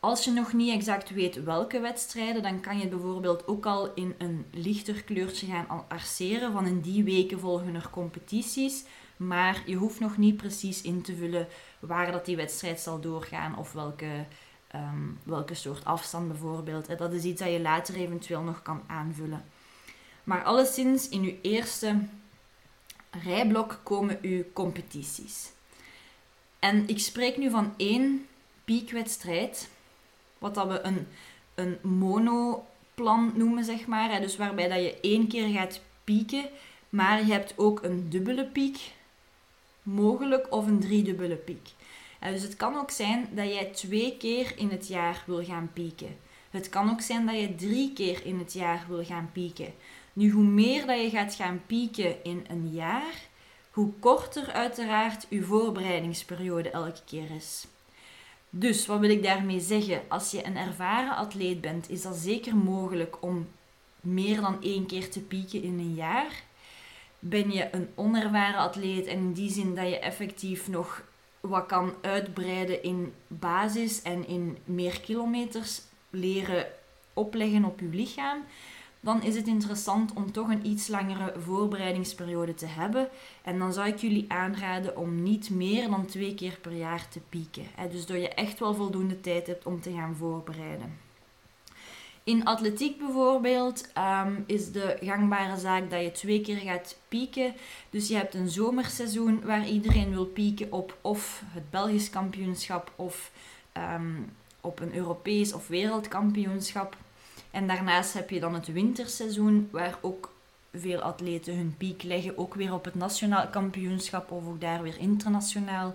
Als 0.00 0.24
je 0.24 0.30
nog 0.30 0.52
niet 0.52 0.74
exact 0.74 1.10
weet 1.10 1.42
welke 1.42 1.80
wedstrijden, 1.80 2.42
dan 2.42 2.60
kan 2.60 2.78
je 2.78 2.88
bijvoorbeeld 2.88 3.48
ook 3.48 3.66
al 3.66 3.94
in 3.94 4.14
een 4.18 4.46
lichter 4.50 5.02
kleurtje 5.02 5.46
gaan 5.46 5.84
arceren 5.88 6.52
van 6.52 6.66
in 6.66 6.80
die 6.80 7.04
weken 7.04 7.40
volgen 7.40 7.74
er 7.74 7.88
competities, 7.90 8.84
maar 9.16 9.62
je 9.66 9.74
hoeft 9.74 10.00
nog 10.00 10.16
niet 10.16 10.36
precies 10.36 10.82
in 10.82 11.02
te 11.02 11.16
vullen 11.16 11.48
waar 11.78 12.12
dat 12.12 12.24
die 12.24 12.36
wedstrijd 12.36 12.80
zal 12.80 13.00
doorgaan 13.00 13.58
of 13.58 13.72
welke, 13.72 14.24
ehm, 14.68 15.08
welke 15.22 15.54
soort 15.54 15.84
afstand 15.84 16.28
bijvoorbeeld. 16.28 16.98
Dat 16.98 17.12
is 17.12 17.24
iets 17.24 17.40
dat 17.40 17.52
je 17.52 17.60
later 17.60 17.94
eventueel 17.94 18.42
nog 18.42 18.62
kan 18.62 18.82
aanvullen. 18.86 19.44
Maar 20.24 20.42
alleszins 20.42 21.08
in 21.08 21.22
je 21.22 21.40
eerste 21.40 21.96
rijblok 23.22 23.80
komen 23.82 24.18
uw 24.22 24.44
competities. 24.52 25.52
En 26.58 26.88
ik 26.88 26.98
spreek 26.98 27.36
nu 27.36 27.50
van 27.50 27.74
één 27.76 28.26
piekwedstrijd, 28.64 29.68
wat 30.38 30.54
dat 30.54 30.66
we 30.66 30.80
een, 30.82 31.06
een 31.54 31.78
monoplan 31.82 33.32
noemen, 33.34 33.64
zeg 33.64 33.86
maar. 33.86 34.20
Dus 34.20 34.36
waarbij 34.36 34.68
dat 34.68 34.78
je 34.78 35.00
één 35.00 35.28
keer 35.28 35.48
gaat 35.48 35.80
pieken, 36.04 36.44
maar 36.88 37.26
je 37.26 37.32
hebt 37.32 37.54
ook 37.56 37.82
een 37.82 38.10
dubbele 38.10 38.44
piek 38.44 38.92
mogelijk 39.82 40.46
of 40.52 40.66
een 40.66 40.80
driedubbele 40.80 41.36
piek. 41.36 41.68
Dus 42.20 42.42
het 42.42 42.56
kan 42.56 42.76
ook 42.76 42.90
zijn 42.90 43.28
dat 43.32 43.52
jij 43.52 43.64
twee 43.64 44.16
keer 44.16 44.52
in 44.56 44.70
het 44.70 44.88
jaar 44.88 45.22
wil 45.26 45.44
gaan 45.44 45.70
pieken. 45.72 46.16
Het 46.50 46.68
kan 46.68 46.90
ook 46.90 47.00
zijn 47.00 47.26
dat 47.26 47.40
je 47.40 47.54
drie 47.54 47.92
keer 47.92 48.26
in 48.26 48.38
het 48.38 48.52
jaar 48.52 48.84
wil 48.88 49.04
gaan 49.04 49.30
pieken. 49.32 49.74
Nu, 50.14 50.30
hoe 50.30 50.44
meer 50.44 50.86
dat 50.86 51.00
je 51.00 51.10
gaat 51.10 51.34
gaan 51.34 51.62
pieken 51.66 52.24
in 52.24 52.44
een 52.48 52.70
jaar, 52.72 53.14
hoe 53.70 53.92
korter 54.00 54.52
uiteraard 54.52 55.26
je 55.28 55.42
voorbereidingsperiode 55.42 56.70
elke 56.70 57.00
keer 57.06 57.30
is. 57.30 57.66
Dus 58.50 58.86
wat 58.86 59.00
wil 59.00 59.10
ik 59.10 59.22
daarmee 59.22 59.60
zeggen? 59.60 60.02
Als 60.08 60.30
je 60.30 60.46
een 60.46 60.56
ervaren 60.56 61.16
atleet 61.16 61.60
bent, 61.60 61.90
is 61.90 62.02
dat 62.02 62.16
zeker 62.16 62.56
mogelijk 62.56 63.22
om 63.22 63.48
meer 64.00 64.40
dan 64.40 64.62
één 64.62 64.86
keer 64.86 65.10
te 65.10 65.20
pieken 65.20 65.62
in 65.62 65.78
een 65.78 65.94
jaar. 65.94 66.42
Ben 67.18 67.50
je 67.50 67.68
een 67.72 67.88
onervaren 67.94 68.60
atleet 68.60 69.06
en 69.06 69.18
in 69.18 69.32
die 69.32 69.50
zin 69.50 69.74
dat 69.74 69.88
je 69.88 69.98
effectief 69.98 70.68
nog 70.68 71.02
wat 71.40 71.66
kan 71.66 71.94
uitbreiden 72.00 72.82
in 72.82 73.12
basis 73.26 74.02
en 74.02 74.26
in 74.26 74.58
meer 74.64 75.00
kilometers 75.00 75.80
leren 76.10 76.66
opleggen 77.12 77.64
op 77.64 77.80
je 77.80 77.86
lichaam, 77.86 78.44
dan 79.04 79.22
is 79.22 79.36
het 79.36 79.46
interessant 79.46 80.12
om 80.12 80.32
toch 80.32 80.48
een 80.48 80.66
iets 80.66 80.88
langere 80.88 81.34
voorbereidingsperiode 81.38 82.54
te 82.54 82.66
hebben. 82.66 83.08
En 83.42 83.58
dan 83.58 83.72
zou 83.72 83.88
ik 83.88 83.98
jullie 83.98 84.24
aanraden 84.28 84.96
om 84.96 85.22
niet 85.22 85.50
meer 85.50 85.90
dan 85.90 86.06
twee 86.06 86.34
keer 86.34 86.58
per 86.60 86.72
jaar 86.72 87.08
te 87.08 87.20
pieken. 87.28 87.64
Dus 87.90 88.06
dat 88.06 88.20
je 88.20 88.28
echt 88.28 88.58
wel 88.58 88.74
voldoende 88.74 89.20
tijd 89.20 89.46
hebt 89.46 89.66
om 89.66 89.80
te 89.80 89.92
gaan 89.92 90.16
voorbereiden. 90.16 90.98
In 92.24 92.44
atletiek 92.44 92.98
bijvoorbeeld 92.98 93.92
ehm, 93.92 94.32
is 94.46 94.72
de 94.72 94.96
gangbare 95.00 95.58
zaak 95.58 95.90
dat 95.90 96.02
je 96.02 96.10
twee 96.10 96.40
keer 96.40 96.56
gaat 96.56 96.96
pieken. 97.08 97.54
Dus 97.90 98.08
je 98.08 98.14
hebt 98.16 98.34
een 98.34 98.48
zomerseizoen 98.48 99.40
waar 99.44 99.68
iedereen 99.68 100.10
wil 100.10 100.26
pieken 100.26 100.72
op 100.72 100.98
of 101.00 101.42
het 101.46 101.70
Belgisch 101.70 102.10
kampioenschap 102.10 102.92
of 102.96 103.30
ehm, 103.72 104.22
op 104.60 104.80
een 104.80 104.94
Europees 104.94 105.52
of 105.52 105.68
wereldkampioenschap. 105.68 106.96
En 107.54 107.66
daarnaast 107.66 108.12
heb 108.12 108.30
je 108.30 108.40
dan 108.40 108.54
het 108.54 108.72
winterseizoen, 108.72 109.68
waar 109.70 109.98
ook 110.00 110.32
veel 110.72 111.00
atleten 111.00 111.56
hun 111.56 111.74
piek 111.76 112.02
leggen, 112.02 112.38
ook 112.38 112.54
weer 112.54 112.72
op 112.72 112.84
het 112.84 112.94
nationaal 112.94 113.48
kampioenschap 113.48 114.30
of 114.30 114.46
ook 114.46 114.60
daar 114.60 114.82
weer 114.82 114.98
internationaal. 114.98 115.94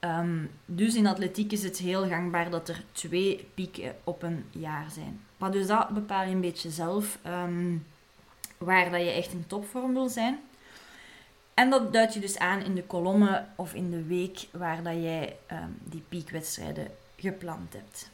Ehm, 0.00 0.44
dus 0.64 0.94
in 0.94 1.06
atletiek 1.06 1.52
is 1.52 1.62
het 1.62 1.78
heel 1.78 2.08
gangbaar 2.08 2.50
dat 2.50 2.68
er 2.68 2.84
twee 2.92 3.48
pieken 3.54 3.96
op 4.04 4.22
een 4.22 4.44
jaar 4.50 4.90
zijn. 4.90 5.20
Maar 5.36 5.50
dus 5.50 5.66
dat 5.66 5.88
bepaal 5.88 6.24
je 6.24 6.34
een 6.34 6.40
beetje 6.40 6.70
zelf, 6.70 7.18
ehm, 7.22 7.76
waar 8.58 8.90
dat 8.90 9.00
je 9.00 9.10
echt 9.10 9.32
in 9.32 9.46
topvorm 9.46 9.92
wil 9.92 10.08
zijn. 10.08 10.40
En 11.54 11.70
dat 11.70 11.92
duid 11.92 12.14
je 12.14 12.20
dus 12.20 12.38
aan 12.38 12.62
in 12.62 12.74
de 12.74 12.84
kolommen 12.84 13.48
of 13.56 13.74
in 13.74 13.90
de 13.90 14.02
week 14.02 14.46
waar 14.50 14.82
dat 14.82 14.94
jij 14.94 15.36
um, 15.52 15.78
die 15.84 16.02
piekwedstrijden 16.08 16.88
gepland 17.16 17.72
hebt. 17.72 18.10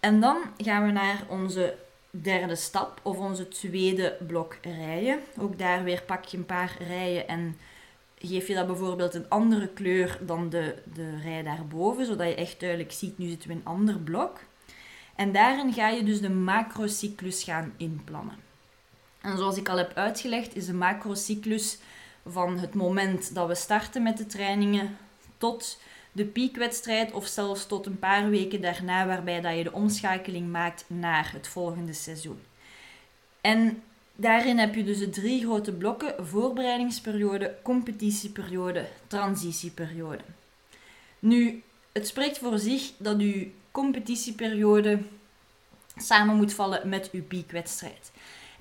En 0.00 0.20
dan 0.20 0.38
gaan 0.56 0.86
we 0.86 0.92
naar 0.92 1.24
onze 1.28 1.76
derde 2.10 2.56
stap 2.56 3.00
of 3.02 3.18
onze 3.18 3.48
tweede 3.48 4.16
blok 4.26 4.56
rijen. 4.62 5.20
Ook 5.38 5.58
daar 5.58 5.84
weer 5.84 6.02
pak 6.02 6.24
je 6.24 6.36
een 6.36 6.46
paar 6.46 6.76
rijen 6.88 7.28
en 7.28 7.56
geef 8.18 8.46
je 8.46 8.54
dat 8.54 8.66
bijvoorbeeld 8.66 9.14
een 9.14 9.28
andere 9.28 9.68
kleur 9.68 10.18
dan 10.20 10.48
de, 10.48 10.74
de 10.94 11.20
rij 11.20 11.42
daarboven, 11.42 12.06
zodat 12.06 12.28
je 12.28 12.34
echt 12.34 12.60
duidelijk 12.60 12.92
ziet, 12.92 13.18
nu 13.18 13.28
zitten 13.28 13.48
we 13.48 13.54
in 13.54 13.60
een 13.60 13.72
ander 13.72 13.98
blok. 13.98 14.38
En 15.16 15.32
daarin 15.32 15.72
ga 15.72 15.88
je 15.88 16.02
dus 16.02 16.20
de 16.20 16.30
macrocyclus 16.30 17.42
gaan 17.42 17.72
inplannen. 17.76 18.36
En 19.20 19.36
zoals 19.36 19.56
ik 19.56 19.68
al 19.68 19.76
heb 19.76 19.92
uitgelegd, 19.94 20.56
is 20.56 20.66
de 20.66 20.74
macrocyclus 20.74 21.78
van 22.26 22.58
het 22.58 22.74
moment 22.74 23.34
dat 23.34 23.48
we 23.48 23.54
starten 23.54 24.02
met 24.02 24.18
de 24.18 24.26
trainingen 24.26 24.96
tot 25.38 25.80
de 26.18 26.24
piekwedstrijd 26.24 27.12
of 27.12 27.26
zelfs 27.26 27.66
tot 27.66 27.86
een 27.86 27.98
paar 27.98 28.30
weken 28.30 28.60
daarna, 28.60 29.06
waarbij 29.06 29.40
dat 29.40 29.56
je 29.56 29.62
de 29.62 29.72
omschakeling 29.72 30.50
maakt 30.50 30.84
naar 30.86 31.30
het 31.32 31.48
volgende 31.48 31.92
seizoen. 31.92 32.40
En 33.40 33.82
daarin 34.16 34.58
heb 34.58 34.74
je 34.74 34.84
dus 34.84 34.98
de 34.98 35.10
drie 35.10 35.42
grote 35.42 35.72
blokken: 35.72 36.26
voorbereidingsperiode, 36.26 37.54
competitieperiode, 37.62 38.86
transitieperiode. 39.06 40.22
Nu, 41.18 41.62
het 41.92 42.06
spreekt 42.06 42.38
voor 42.38 42.58
zich 42.58 42.92
dat 42.96 43.20
je 43.20 43.50
competitieperiode 43.70 44.98
samen 45.96 46.36
moet 46.36 46.54
vallen 46.54 46.88
met 46.88 47.08
je 47.12 47.22
piekwedstrijd. 47.22 48.12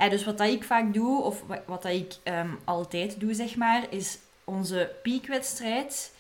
Dus 0.10 0.24
wat 0.24 0.38
dat 0.38 0.48
ik 0.48 0.64
vaak 0.64 0.94
doe, 0.94 1.22
of 1.22 1.44
wat 1.66 1.82
dat 1.82 1.92
ik 1.92 2.16
ehm, 2.24 2.50
altijd 2.64 3.20
doe, 3.20 3.34
zeg 3.34 3.56
maar, 3.56 3.86
is 3.90 4.18
onze 4.44 4.92
piekwedstrijd 5.04 6.12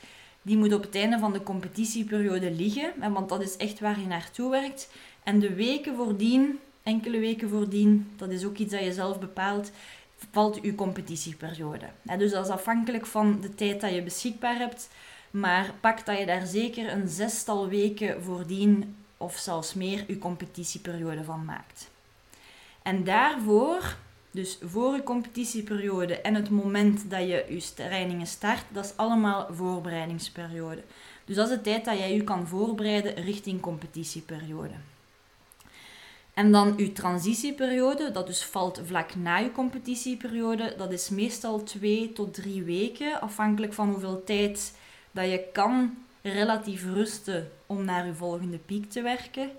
die 0.48 0.58
moet 0.58 0.74
op 0.74 0.82
het 0.82 0.96
einde 0.96 1.20
van 1.20 1.34
de 1.34 1.44
competitieperiode 1.44 2.52
liggen, 2.52 2.94
want 3.14 3.30
dat 3.30 3.42
is 3.42 3.58
echt 3.58 3.80
waar 3.80 4.00
je 4.00 4.06
naartoe 4.06 4.50
werkt. 4.50 4.90
En 5.24 5.40
de 5.40 5.54
weken 5.54 5.96
voordien, 5.96 6.60
enkele 6.84 7.20
weken 7.20 7.50
voordien, 7.50 8.12
dat 8.16 8.30
is 8.30 8.46
ook 8.46 8.58
iets 8.58 8.72
dat 8.72 8.84
je 8.84 8.94
zelf 8.94 9.20
bepaalt, 9.20 9.72
valt 10.32 10.60
je 10.62 10.76
competitieperiode. 10.76 11.86
Dus 12.18 12.32
dat 12.32 12.46
is 12.46 12.52
afhankelijk 12.52 13.06
van 13.06 13.42
de 13.42 13.56
tijd 13.56 13.82
dat 13.82 13.94
je 13.94 14.02
beschikbaar 14.02 14.58
hebt, 14.58 14.90
maar 15.32 15.74
pak 15.80 16.06
dat 16.06 16.18
je 16.18 16.26
daar 16.26 16.46
zeker 16.46 16.92
een 16.92 17.08
zestal 17.08 17.68
weken 17.68 18.24
voordien 18.24 18.96
of 19.18 19.38
zelfs 19.38 19.74
meer 19.74 20.04
je 20.08 20.18
competitieperiode 20.18 21.24
van 21.24 21.46
maakt. 21.46 21.90
En 22.82 23.04
daarvoor 23.04 23.96
dus 24.38 24.58
voor 24.62 24.96
je 24.96 25.04
competitieperiode 25.04 26.22
en 26.22 26.36
het 26.36 26.50
moment 26.50 27.10
dat 27.10 27.20
je 27.20 27.46
je 27.50 27.74
trainingen 27.76 28.28
start, 28.28 28.64
dat 28.72 28.86
is 28.86 28.94
allemaal 28.96 29.48
voorbereidingsperiode. 29.52 30.84
Dus 31.26 31.36
dat 31.36 31.50
is 31.50 31.56
de 31.56 31.62
tijd 31.62 31.86
dat 31.86 31.98
jij 31.98 32.14
je 32.14 32.24
kan 32.24 32.48
voorbereiden 32.48 33.16
richting 33.16 33.62
competitieperiode. 33.62 34.74
En 36.34 36.52
dan 36.52 36.74
je 36.78 36.92
transitieperiode, 36.92 38.12
dat 38.12 38.28
dus 38.28 38.46
valt 38.46 38.82
vlak 38.86 39.16
na 39.16 39.38
je 39.38 39.52
competitieperiode, 39.52 40.74
dat 40.78 40.92
is 40.92 41.10
meestal 41.10 41.64
twee 41.64 42.14
tot 42.14 42.34
drie 42.34 42.64
weken, 42.64 43.22
afhankelijk 43.22 43.74
van 43.74 43.90
hoeveel 43.90 44.24
tijd 44.24 44.78
dat 45.12 45.30
je 45.30 45.44
kan 45.54 45.98
relatief 46.22 46.84
rusten 46.84 47.52
om 47.66 47.86
naar 47.86 48.06
je 48.06 48.14
volgende 48.14 48.58
piek 48.58 48.92
te 48.92 49.02
werken 49.02 49.50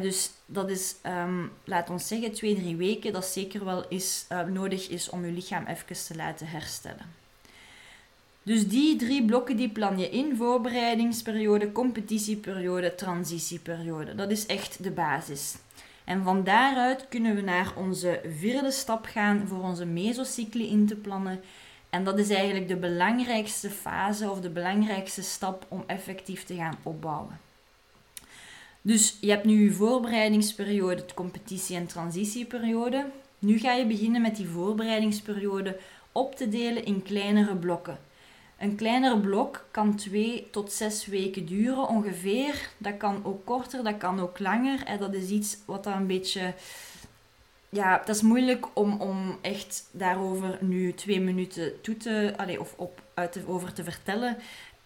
dus 0.00 0.30
dat 0.46 0.70
is, 0.70 0.94
um, 1.06 1.52
laat 1.64 1.90
ons 1.90 2.08
zeggen, 2.08 2.32
twee, 2.32 2.54
drie 2.54 2.76
weken, 2.76 3.12
dat 3.12 3.24
zeker 3.24 3.64
wel 3.64 3.88
is, 3.88 4.26
uh, 4.32 4.42
nodig 4.42 4.88
is 4.88 5.10
om 5.10 5.24
je 5.24 5.32
lichaam 5.32 5.66
even 5.66 6.06
te 6.06 6.16
laten 6.16 6.46
herstellen. 6.46 7.20
Dus 8.42 8.68
die 8.68 8.96
drie 8.96 9.24
blokken 9.24 9.56
die 9.56 9.68
plan 9.68 9.98
je 9.98 10.08
in, 10.08 10.36
voorbereidingsperiode, 10.36 11.72
competitieperiode, 11.72 12.94
transitieperiode. 12.94 14.14
Dat 14.14 14.30
is 14.30 14.46
echt 14.46 14.82
de 14.82 14.90
basis. 14.90 15.54
En 16.04 16.22
van 16.22 16.44
daaruit 16.44 17.06
kunnen 17.08 17.34
we 17.34 17.40
naar 17.40 17.72
onze 17.76 18.20
vierde 18.38 18.70
stap 18.70 19.04
gaan 19.04 19.46
voor 19.48 19.62
onze 19.62 19.84
mesocycli 19.84 20.68
in 20.68 20.86
te 20.86 20.96
plannen. 20.96 21.40
En 21.90 22.04
dat 22.04 22.18
is 22.18 22.30
eigenlijk 22.30 22.68
de 22.68 22.76
belangrijkste 22.76 23.70
fase 23.70 24.30
of 24.30 24.40
de 24.40 24.50
belangrijkste 24.50 25.22
stap 25.22 25.66
om 25.68 25.84
effectief 25.86 26.44
te 26.44 26.54
gaan 26.54 26.78
opbouwen. 26.82 27.40
Dus 28.82 29.16
je 29.20 29.30
hebt 29.30 29.44
nu 29.44 29.64
je 29.64 29.72
voorbereidingsperiode, 29.72 31.04
de 31.06 31.14
competitie- 31.14 31.76
en 31.76 31.86
transitieperiode. 31.86 33.06
Nu 33.38 33.58
ga 33.58 33.72
je 33.72 33.86
beginnen 33.86 34.22
met 34.22 34.36
die 34.36 34.48
voorbereidingsperiode 34.48 35.78
op 36.12 36.36
te 36.36 36.48
delen 36.48 36.84
in 36.84 37.02
kleinere 37.02 37.56
blokken. 37.56 37.98
Een 38.58 38.76
kleinere 38.76 39.18
blok 39.18 39.66
kan 39.70 39.96
2 39.96 40.48
tot 40.50 40.72
6 40.72 41.06
weken 41.06 41.46
duren 41.46 41.88
ongeveer. 41.88 42.70
Dat 42.78 42.96
kan 42.96 43.24
ook 43.24 43.44
korter, 43.44 43.84
dat 43.84 43.96
kan 43.96 44.20
ook 44.20 44.38
langer. 44.38 44.84
En 44.84 44.98
dat 44.98 45.14
is 45.14 45.28
iets 45.28 45.58
wat 45.64 45.84
dan 45.84 45.92
een 45.92 46.06
beetje. 46.06 46.54
Ja, 47.68 47.96
dat 47.98 48.16
is 48.16 48.22
moeilijk 48.22 48.66
om, 48.74 49.00
om 49.00 49.38
echt 49.40 49.88
daarover 49.90 50.58
nu 50.60 50.92
twee 50.94 51.20
minuten 51.20 51.80
toe 51.80 51.96
te, 51.96 52.34
allez, 52.36 52.58
of 52.58 52.74
op, 52.76 53.02
uit 53.14 53.32
te, 53.32 53.42
over 53.46 53.72
te 53.72 53.84
vertellen. 53.84 54.36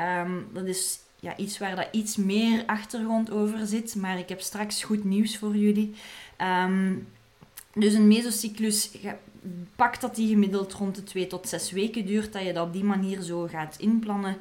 Um, 0.01 0.49
dat 0.53 0.65
is 0.65 0.99
ja, 1.21 1.37
iets 1.37 1.59
waar 1.59 1.77
dat 1.77 1.89
iets 1.91 2.17
meer 2.17 2.63
achtergrond 2.67 3.31
over 3.31 3.67
zit. 3.67 3.95
Maar 3.95 4.19
ik 4.19 4.29
heb 4.29 4.41
straks 4.41 4.83
goed 4.83 5.05
nieuws 5.05 5.37
voor 5.37 5.57
jullie. 5.57 5.95
Ehm, 6.37 6.95
dus 7.75 7.95
een 7.95 8.09
mesocyclus, 8.09 8.91
pak 9.77 10.01
dat 10.01 10.15
die 10.15 10.29
gemiddeld 10.29 10.73
rond 10.73 10.95
de 10.95 11.03
2 11.03 11.27
tot 11.27 11.49
6 11.49 11.71
weken 11.71 12.07
duurt, 12.07 12.33
dat 12.33 12.43
je 12.43 12.53
dat 12.53 12.67
op 12.67 12.73
die 12.73 12.85
manier 12.85 13.21
zo 13.21 13.47
gaat 13.47 13.77
inplannen. 13.79 14.37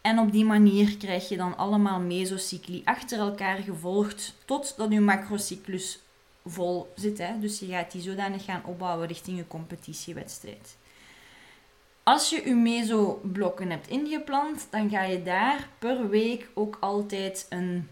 En 0.00 0.18
op 0.18 0.32
die 0.32 0.44
manier 0.44 0.96
krijg 0.96 1.28
je 1.28 1.36
dan 1.36 1.56
allemaal 1.56 2.00
mesocycli 2.00 2.82
achter 2.84 3.18
elkaar 3.18 3.56
gevolgd, 3.56 4.34
totdat 4.44 4.92
je 4.92 5.00
macrocyclus 5.00 5.98
vol 6.44 6.92
zit. 6.94 7.18
Hè? 7.18 7.38
Dus 7.40 7.58
je 7.58 7.66
gaat 7.66 7.92
die 7.92 8.02
zodanig 8.02 8.44
gaan 8.44 8.64
opbouwen 8.64 9.06
richting 9.06 9.36
je 9.36 9.46
competitiewedstrijd. 9.46 10.76
Als 12.04 12.30
je 12.30 12.42
je 12.44 12.54
meso-blokken 12.54 13.70
hebt 13.70 13.88
ingepland, 13.88 14.66
dan 14.70 14.90
ga 14.90 15.02
je 15.02 15.22
daar 15.22 15.68
per 15.78 16.08
week 16.08 16.48
ook 16.54 16.76
altijd 16.80 17.46
een, 17.48 17.88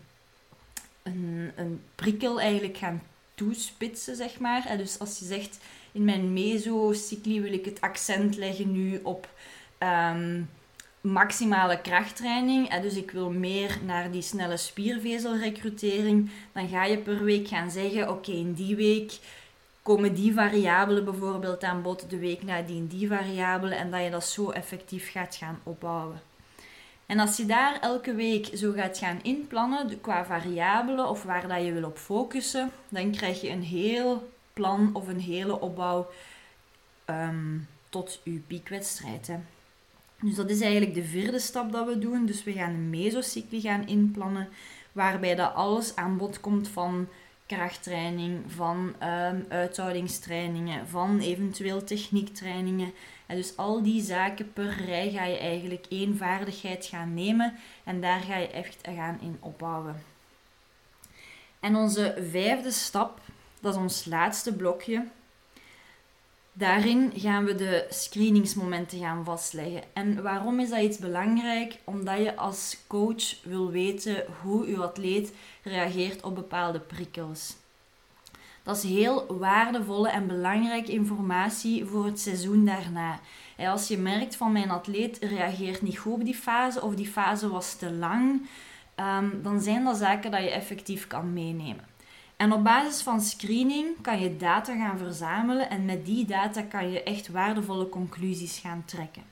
een, 1.02 1.52
een 1.56 1.82
prikkel 1.94 2.40
eigenlijk 2.40 2.76
gaan 2.76 3.02
toespitsen, 3.34 4.16
zeg 4.16 4.38
maar. 4.38 4.76
Dus 4.76 4.98
als 4.98 5.18
je 5.18 5.24
zegt, 5.24 5.58
in 5.92 6.04
mijn 6.04 6.32
meso-cycli 6.32 7.40
wil 7.40 7.52
ik 7.52 7.64
het 7.64 7.80
accent 7.80 8.36
leggen 8.36 8.72
nu 8.72 9.00
op 9.02 9.28
um, 9.78 10.48
maximale 11.00 11.80
krachttraining. 11.80 12.68
En 12.68 12.82
dus 12.82 12.94
ik 12.94 13.10
wil 13.10 13.30
meer 13.30 13.78
naar 13.84 14.10
die 14.10 14.22
snelle 14.22 14.56
spiervezelrecrutering. 14.56 16.30
Dan 16.52 16.68
ga 16.68 16.84
je 16.84 16.98
per 16.98 17.24
week 17.24 17.48
gaan 17.48 17.70
zeggen, 17.70 18.10
oké, 18.10 18.30
in 18.30 18.52
die 18.52 18.76
week 18.76 19.12
komen 19.82 20.14
die 20.14 20.34
variabelen 20.34 21.04
bijvoorbeeld 21.04 21.64
aan 21.64 21.82
bod 21.82 22.10
de 22.10 22.18
week 22.18 22.42
nadien, 22.42 22.86
die 22.86 23.08
variabelen, 23.08 23.78
en 23.78 23.90
dat 23.90 24.02
je 24.02 24.10
dat 24.10 24.24
zo 24.26 24.50
effectief 24.50 25.10
gaat 25.10 25.36
gaan 25.36 25.60
opbouwen. 25.62 26.20
En 27.06 27.18
als 27.18 27.36
je 27.36 27.46
daar 27.46 27.80
elke 27.80 28.14
week 28.14 28.48
zo 28.54 28.72
gaat 28.72 28.98
gaan 28.98 29.18
inplannen 29.22 30.00
qua 30.00 30.24
variabelen 30.24 31.08
of 31.08 31.22
waar 31.22 31.48
dat 31.48 31.64
je 31.64 31.72
wil 31.72 31.84
op 31.84 31.98
focussen, 31.98 32.70
dan 32.88 33.10
krijg 33.10 33.40
je 33.40 33.50
een 33.50 33.62
heel 33.62 34.30
plan 34.52 34.90
of 34.92 35.08
een 35.08 35.20
hele 35.20 35.60
opbouw 35.60 36.10
ehm, 37.04 37.58
tot 37.88 38.20
je 38.24 38.42
piekwedstrijd. 38.46 39.26
Hè. 39.26 39.36
Dus 40.20 40.34
dat 40.34 40.50
is 40.50 40.60
eigenlijk 40.60 40.94
de 40.94 41.04
vierde 41.04 41.38
stap 41.38 41.72
dat 41.72 41.86
we 41.86 41.98
doen. 41.98 42.26
Dus 42.26 42.44
we 42.44 42.52
gaan 42.52 42.70
een 42.70 42.90
mesocycli 42.90 43.60
gaan 43.60 43.86
inplannen, 43.86 44.48
waarbij 44.92 45.34
dat 45.34 45.54
alles 45.54 45.96
aan 45.96 46.16
bod 46.16 46.40
komt 46.40 46.68
van 46.68 47.08
krachttraining, 47.46 48.42
van 48.46 48.94
um, 49.02 49.46
uithoudingstrainingen, 49.48 50.88
van 50.88 51.20
eventueel 51.20 51.84
techniektrainingen. 51.84 52.92
En 53.26 53.36
dus 53.36 53.56
al 53.56 53.82
die 53.82 54.02
zaken 54.02 54.52
per 54.52 54.84
rij 54.84 55.10
ga 55.10 55.24
je 55.24 55.38
eigenlijk 55.38 55.86
één 55.88 56.16
vaardigheid 56.16 56.86
gaan 56.86 57.14
nemen 57.14 57.54
en 57.84 58.00
daar 58.00 58.20
ga 58.20 58.36
je 58.36 58.48
echt 58.48 58.78
gaan 58.82 59.18
in 59.20 59.36
opbouwen. 59.40 60.02
En 61.60 61.76
onze 61.76 62.24
vijfde 62.30 62.70
stap, 62.70 63.20
dat 63.60 63.74
is 63.74 63.80
ons 63.80 64.04
laatste 64.04 64.56
blokje, 64.56 65.06
Daarin 66.54 67.12
gaan 67.16 67.44
we 67.44 67.54
de 67.54 67.86
screeningsmomenten 67.88 68.98
gaan 68.98 69.24
vastleggen. 69.24 69.82
En 69.92 70.22
waarom 70.22 70.60
is 70.60 70.68
dat 70.70 70.80
iets 70.80 70.98
belangrijk? 70.98 71.78
Omdat 71.84 72.18
je 72.18 72.36
als 72.36 72.78
coach 72.86 73.44
wil 73.44 73.70
weten 73.70 74.24
hoe 74.42 74.68
je 74.68 74.76
atleet 74.76 75.32
reageert 75.62 76.22
op 76.22 76.34
bepaalde 76.34 76.80
prikkels. 76.80 77.56
Dat 78.62 78.76
is 78.76 78.82
heel 78.82 79.36
waardevolle 79.38 80.08
en 80.08 80.26
belangrijke 80.26 80.92
informatie 80.92 81.84
voor 81.84 82.04
het 82.04 82.20
seizoen 82.20 82.64
daarna. 82.64 83.20
als 83.58 83.88
je 83.88 83.98
merkt 83.98 84.36
van 84.36 84.52
mijn 84.52 84.70
atleet 84.70 85.18
reageert 85.18 85.82
niet 85.82 85.98
goed 85.98 86.12
op 86.12 86.24
die 86.24 86.34
fase 86.34 86.82
of 86.82 86.94
die 86.94 87.06
fase 87.06 87.48
was 87.48 87.74
te 87.74 87.92
lang, 87.92 88.46
ehm, 88.94 89.42
dan 89.42 89.60
zijn 89.60 89.84
dat 89.84 89.96
zaken 89.96 90.30
dat 90.30 90.42
je 90.42 90.50
effectief 90.50 91.06
kan 91.06 91.32
meenemen. 91.32 91.91
En 92.42 92.52
op 92.52 92.64
basis 92.64 93.02
van 93.02 93.20
screening 93.20 93.86
kan 94.00 94.20
je 94.20 94.36
data 94.36 94.76
gaan 94.76 94.98
verzamelen 94.98 95.70
en 95.70 95.84
met 95.84 96.06
die 96.06 96.24
data 96.24 96.62
kan 96.62 96.90
je 96.90 97.02
echt 97.02 97.28
waardevolle 97.28 97.88
conclusies 97.88 98.58
gaan 98.58 98.82
trekken. 98.86 99.22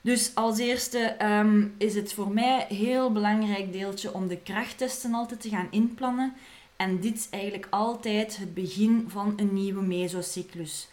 Dus 0.00 0.34
als 0.34 0.58
eerste 0.58 1.16
um, 1.24 1.74
is 1.78 1.94
het 1.94 2.12
voor 2.12 2.30
mij 2.30 2.66
een 2.68 2.76
heel 2.76 3.12
belangrijk 3.12 3.72
deeltje 3.72 4.14
om 4.14 4.28
de 4.28 4.36
krachttesten 4.36 5.14
altijd 5.14 5.40
te 5.40 5.48
gaan 5.48 5.66
inplannen. 5.70 6.32
En 6.76 7.00
dit 7.00 7.16
is 7.16 7.28
eigenlijk 7.30 7.66
altijd 7.70 8.36
het 8.36 8.54
begin 8.54 9.04
van 9.08 9.32
een 9.36 9.54
nieuwe 9.54 9.82
mesocyclus. 9.82 10.88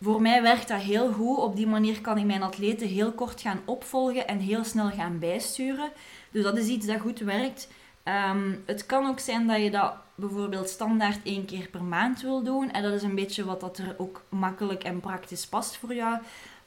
Voor 0.00 0.22
mij 0.22 0.42
werkt 0.42 0.68
dat 0.68 0.80
heel 0.80 1.12
goed. 1.12 1.38
Op 1.38 1.56
die 1.56 1.66
manier 1.66 2.00
kan 2.00 2.18
ik 2.18 2.24
mijn 2.24 2.42
atleten 2.42 2.88
heel 2.88 3.12
kort 3.12 3.40
gaan 3.40 3.60
opvolgen 3.64 4.28
en 4.28 4.38
heel 4.38 4.64
snel 4.64 4.90
gaan 4.90 5.18
bijsturen. 5.18 5.90
Dus 6.30 6.42
dat 6.42 6.56
is 6.56 6.66
iets 6.66 6.86
dat 6.86 7.00
goed 7.00 7.18
werkt. 7.18 7.68
Ehm, 8.02 8.54
het 8.66 8.86
kan 8.86 9.06
ook 9.06 9.18
zijn 9.18 9.46
dat 9.46 9.62
je 9.62 9.70
dat 9.70 9.94
bijvoorbeeld 10.14 10.68
standaard 10.68 11.20
één 11.22 11.44
keer 11.44 11.68
per 11.68 11.82
maand 11.82 12.20
wil 12.20 12.42
doen. 12.42 12.70
En 12.70 12.82
dat 12.82 12.92
is 12.92 13.02
een 13.02 13.14
beetje 13.14 13.44
wat 13.44 13.60
dat 13.60 13.78
er 13.78 13.94
ook 13.98 14.22
makkelijk 14.28 14.84
en 14.84 15.00
praktisch 15.00 15.46
past 15.46 15.76
voor 15.76 15.94
jou. 15.94 16.18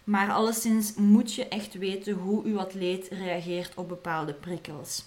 Maar 0.03 0.31
alleszins 0.31 0.93
moet 0.95 1.33
je 1.33 1.47
echt 1.47 1.73
weten 1.73 2.13
hoe 2.13 2.43
uw 2.43 2.59
atleet 2.59 3.07
reageert 3.07 3.75
op 3.75 3.87
bepaalde 3.87 4.33
prikkels. 4.33 5.05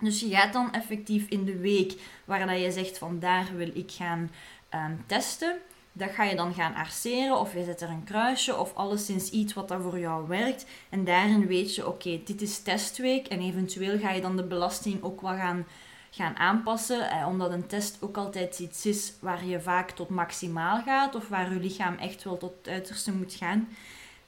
Dus 0.00 0.20
je 0.20 0.30
gaat 0.30 0.52
dan 0.52 0.72
effectief 0.72 1.28
in 1.28 1.44
de 1.44 1.58
week 1.58 2.00
waar 2.24 2.46
dat 2.46 2.60
je 2.60 2.70
zegt 2.70 2.98
van 2.98 3.18
daar 3.18 3.46
wil 3.56 3.70
ik 3.74 3.90
gaan 3.90 4.30
ehm, 4.68 4.92
testen. 5.06 5.56
Dat 5.96 6.10
ga 6.10 6.24
je 6.24 6.36
dan 6.36 6.54
gaan 6.54 6.74
arceren 6.74 7.38
of 7.38 7.54
je 7.54 7.64
zet 7.64 7.80
er 7.80 7.88
een 7.88 8.04
kruisje 8.04 8.56
of 8.56 8.74
alleszins 8.74 9.30
iets 9.30 9.52
wat 9.52 9.68
dat 9.68 9.82
voor 9.82 9.98
jou 9.98 10.28
werkt. 10.28 10.66
En 10.88 11.04
daarin 11.04 11.46
weet 11.46 11.74
je, 11.74 11.86
oké, 11.86 12.20
dit 12.24 12.42
is 12.42 12.62
testweek 12.62 13.26
en 13.26 13.40
eventueel 13.40 13.98
ga 13.98 14.10
je 14.10 14.20
dan 14.20 14.36
de 14.36 14.42
belasting 14.42 15.02
ook 15.02 15.20
wel 15.20 15.36
gaan, 15.36 15.66
gaan 16.10 16.36
aanpassen. 16.36 17.10
Eh, 17.10 17.26
omdat 17.26 17.50
een 17.50 17.66
test 17.66 17.96
ook 18.00 18.16
altijd 18.16 18.58
iets 18.58 18.86
is 18.86 19.12
waar 19.20 19.46
je 19.46 19.60
vaak 19.60 19.90
tot 19.90 20.08
maximaal 20.08 20.82
gaat 20.82 21.14
of 21.14 21.28
waar 21.28 21.52
je 21.52 21.60
lichaam 21.60 21.96
echt 21.96 22.24
wel 22.24 22.36
tot 22.36 22.52
het 22.58 22.68
uiterste 22.68 23.12
moet 23.12 23.34
gaan. 23.34 23.68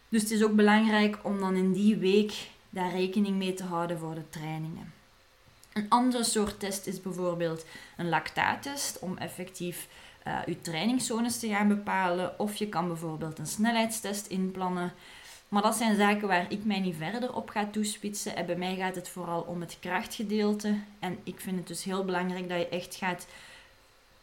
Dus 0.08 0.22
het 0.22 0.30
is 0.30 0.44
ook 0.44 0.54
belangrijk 0.54 1.18
om 1.22 1.40
dan 1.40 1.54
in 1.54 1.72
die 1.72 1.96
week 1.96 2.48
daar 2.70 2.90
rekening 2.90 3.36
mee 3.36 3.54
te 3.54 3.64
houden 3.64 3.98
voor 3.98 4.14
de 4.14 4.28
trainingen. 4.28 4.92
Een 5.72 5.88
andere 5.88 6.24
soort 6.24 6.60
test 6.60 6.86
is 6.86 7.00
bijvoorbeeld 7.00 7.64
een 7.96 8.08
lactaattest 8.08 8.98
om 8.98 9.18
effectief 9.18 9.88
uh, 10.26 10.38
je 10.46 10.60
trainingszones 10.60 11.38
te 11.38 11.48
gaan 11.48 11.68
bepalen. 11.68 12.38
Of 12.38 12.54
je 12.54 12.68
kan 12.68 12.86
bijvoorbeeld 12.86 13.38
een 13.38 13.46
snelheidstest 13.46 14.26
inplannen. 14.26 14.92
Maar 15.48 15.62
dat 15.62 15.76
zijn 15.76 15.96
zaken 15.96 16.28
waar 16.28 16.52
ik 16.52 16.64
mij 16.64 16.80
niet 16.80 16.96
verder 16.96 17.34
op 17.34 17.48
ga 17.48 17.66
toespitsen. 17.66 18.36
En 18.36 18.46
bij 18.46 18.56
mij 18.56 18.76
gaat 18.76 18.94
het 18.94 19.08
vooral 19.08 19.40
om 19.40 19.60
het 19.60 19.76
krachtgedeelte. 19.80 20.78
En 20.98 21.18
ik 21.22 21.40
vind 21.40 21.56
het 21.56 21.66
dus 21.66 21.84
heel 21.84 22.04
belangrijk 22.04 22.48
dat 22.48 22.58
je 22.58 22.68
echt 22.68 22.94
gaat 22.94 23.26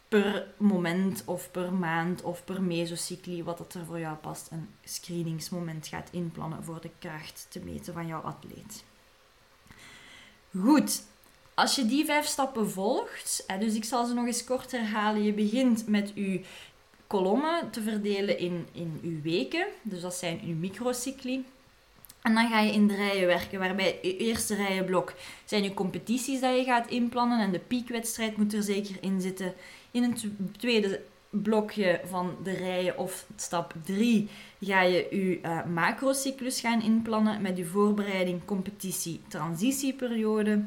per 0.07 0.47
moment 0.57 1.23
of 1.25 1.51
per 1.51 1.73
maand 1.73 2.21
of 2.21 2.43
per 2.43 2.61
mesocycli, 2.61 3.43
wat 3.43 3.59
het 3.59 3.73
er 3.73 3.85
voor 3.85 3.99
jou 3.99 4.15
past, 4.15 4.51
een 4.51 4.69
screeningsmoment 4.83 5.87
gaat 5.87 6.09
inplannen 6.11 6.63
voor 6.63 6.81
de 6.81 6.89
kracht 6.99 7.47
te 7.49 7.59
meten 7.59 7.93
van 7.93 8.07
jouw 8.07 8.21
atleet. 8.21 8.83
Goed, 10.59 11.03
als 11.53 11.75
je 11.75 11.85
die 11.85 12.05
vijf 12.05 12.25
stappen 12.25 12.69
volgt, 12.71 13.45
dus 13.59 13.75
ik 13.75 13.83
zal 13.83 14.05
ze 14.05 14.13
nog 14.13 14.25
eens 14.25 14.43
kort 14.43 14.71
herhalen. 14.71 15.23
Je 15.23 15.33
begint 15.33 15.87
met 15.87 16.11
je 16.15 16.41
kolommen 17.07 17.69
te 17.71 17.81
verdelen 17.81 18.39
in, 18.39 18.67
in 18.71 18.99
uw 19.03 19.21
weken, 19.21 19.65
dus 19.81 20.01
dat 20.01 20.15
zijn 20.15 20.41
uw 20.45 20.55
microcycli. 20.55 21.45
En 22.21 22.33
dan 22.33 22.49
ga 22.49 22.59
je 22.59 22.73
in 22.73 22.87
de 22.87 22.95
rijen 22.95 23.27
werken, 23.27 23.59
waarbij 23.59 23.99
je 24.01 24.17
eerste 24.17 24.55
rijenblok 24.55 25.13
zijn 25.45 25.63
je 25.63 25.73
competities 25.73 26.39
dat 26.39 26.55
je 26.55 26.63
gaat 26.63 26.89
inplannen. 26.89 27.39
En 27.39 27.51
de 27.51 27.59
piekwedstrijd 27.59 28.37
moet 28.37 28.53
er 28.53 28.63
zeker 28.63 28.95
in 29.01 29.21
zitten. 29.21 29.53
In 29.91 30.03
een 30.03 30.17
tweede 30.57 31.01
blokje 31.29 32.01
van 32.05 32.35
de 32.43 32.51
rijen 32.51 32.97
of 32.97 33.25
stap 33.35 33.73
3 33.83 34.29
ga 34.59 34.81
je 34.81 35.07
je 35.11 35.39
uh, 35.41 35.65
macrocyclus 35.65 36.59
gaan 36.59 36.81
inplannen 36.81 37.41
met 37.41 37.57
je 37.57 37.65
voorbereiding, 37.65 38.45
competitie, 38.45 39.21
transitieperiode. 39.27 40.63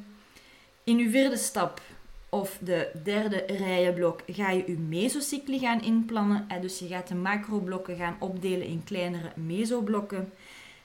In 0.86 0.98
uw 0.98 1.10
vierde 1.10 1.36
stap 1.36 1.80
of 2.28 2.58
de 2.60 2.90
derde 3.02 3.44
rijenblok 3.46 4.20
ga 4.26 4.50
je 4.50 4.64
je 4.66 4.78
mesocycli 4.78 5.58
gaan 5.58 5.82
inplannen. 5.82 6.46
Dus 6.60 6.78
je 6.78 6.86
gaat 6.86 7.08
de 7.08 7.14
macroblokken 7.14 7.96
gaan 7.96 8.16
opdelen 8.18 8.66
in 8.66 8.84
kleinere 8.84 9.32
mesoblokken. 9.34 10.32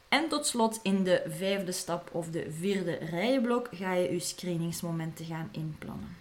En 0.07 0.27
tot 0.29 0.45
slot 0.45 0.79
in 0.83 1.03
de 1.03 1.23
vijfde 1.27 1.71
stap 1.71 2.09
of 2.11 2.27
de 2.29 2.51
vierde 2.59 2.97
rijenblok 3.09 3.69
ga 3.71 3.93
je 3.93 4.11
je 4.11 4.19
screeningsmomenten 4.19 5.25
gaan 5.25 5.49
inplannen. 5.51 6.15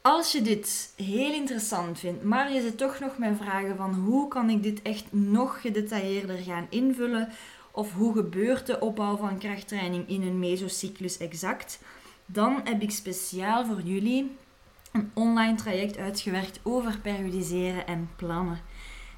Als 0.00 0.32
je 0.32 0.42
dit 0.42 0.92
heel 0.96 1.32
interessant 1.32 1.98
vindt, 1.98 2.22
maar 2.22 2.52
je 2.52 2.60
zit 2.60 2.78
toch 2.78 2.98
nog 2.98 3.18
met 3.18 3.36
vragen 3.36 3.76
van 3.76 3.94
hoe 3.94 4.28
kan 4.28 4.50
ik 4.50 4.62
dit 4.62 4.82
echt 4.82 5.12
nog 5.12 5.60
gedetailleerder 5.60 6.38
gaan 6.38 6.66
invullen 6.70 7.28
of 7.72 7.92
hoe 7.92 8.14
gebeurt 8.14 8.66
de 8.66 8.80
opbouw 8.80 9.16
van 9.16 9.38
krachttraining 9.38 10.08
in 10.08 10.22
een 10.22 10.38
mesocyclus 10.38 11.18
exact, 11.18 11.80
dan 12.26 12.60
heb 12.64 12.82
ik 12.82 12.90
speciaal 12.90 13.66
voor 13.66 13.80
jullie 13.80 14.36
een 14.92 15.10
online 15.14 15.54
traject 15.54 15.98
uitgewerkt 15.98 16.60
over 16.62 16.98
periodiseren 16.98 17.86
en 17.86 18.10
plannen. 18.16 18.60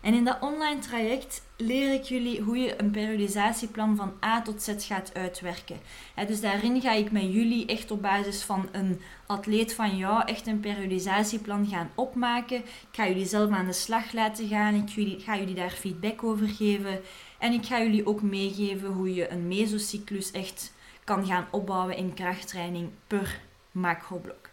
En 0.01 0.15
in 0.15 0.25
dat 0.25 0.41
online 0.41 0.79
traject 0.79 1.43
leer 1.57 1.93
ik 1.93 2.03
jullie 2.03 2.41
hoe 2.41 2.59
je 2.59 2.83
een 2.83 2.91
periodisatieplan 2.91 3.97
van 3.97 4.13
A 4.25 4.43
tot 4.43 4.63
Z 4.63 4.87
gaat 4.87 5.15
uitwerken. 5.15 5.81
dus 6.27 6.41
daarin 6.41 6.81
ga 6.81 6.93
ik 6.93 7.13
met 7.13 7.23
jullie 7.23 7.67
echt 7.67 7.91
op 7.91 8.03
basis 8.03 8.43
van 8.43 8.69
een 8.73 9.01
atleet 9.27 9.75
van 9.75 9.97
jou 9.97 10.23
echt 10.25 10.47
een 10.47 10.61
periodisatieplan 10.61 11.67
gaan 11.67 11.91
opmaken. 11.95 12.57
Ik 12.57 12.89
ga 12.93 13.07
jullie 13.07 13.27
zelf 13.27 13.51
aan 13.51 13.67
de 13.67 13.73
slag 13.73 14.13
laten 14.13 14.49
gaan. 14.49 14.75
Ik 14.75 15.23
ga 15.23 15.37
jullie 15.37 15.55
daar 15.55 15.71
feedback 15.71 16.25
over 16.25 16.49
geven. 16.49 17.01
En 17.41 17.53
ik 17.53 17.67
ga 17.67 17.83
jullie 17.83 18.07
ook 18.07 18.23
meegeven 18.23 18.89
hoe 18.89 19.15
je 19.15 19.31
een 19.31 19.49
mesocyclus 19.49 20.31
echt 20.31 20.73
kan 21.05 21.27
gaan 21.27 21.47
opbouwen 21.51 21.97
in 21.97 22.15
krachttraining 22.15 22.89
per 23.07 23.41
macroblok. 23.73 24.51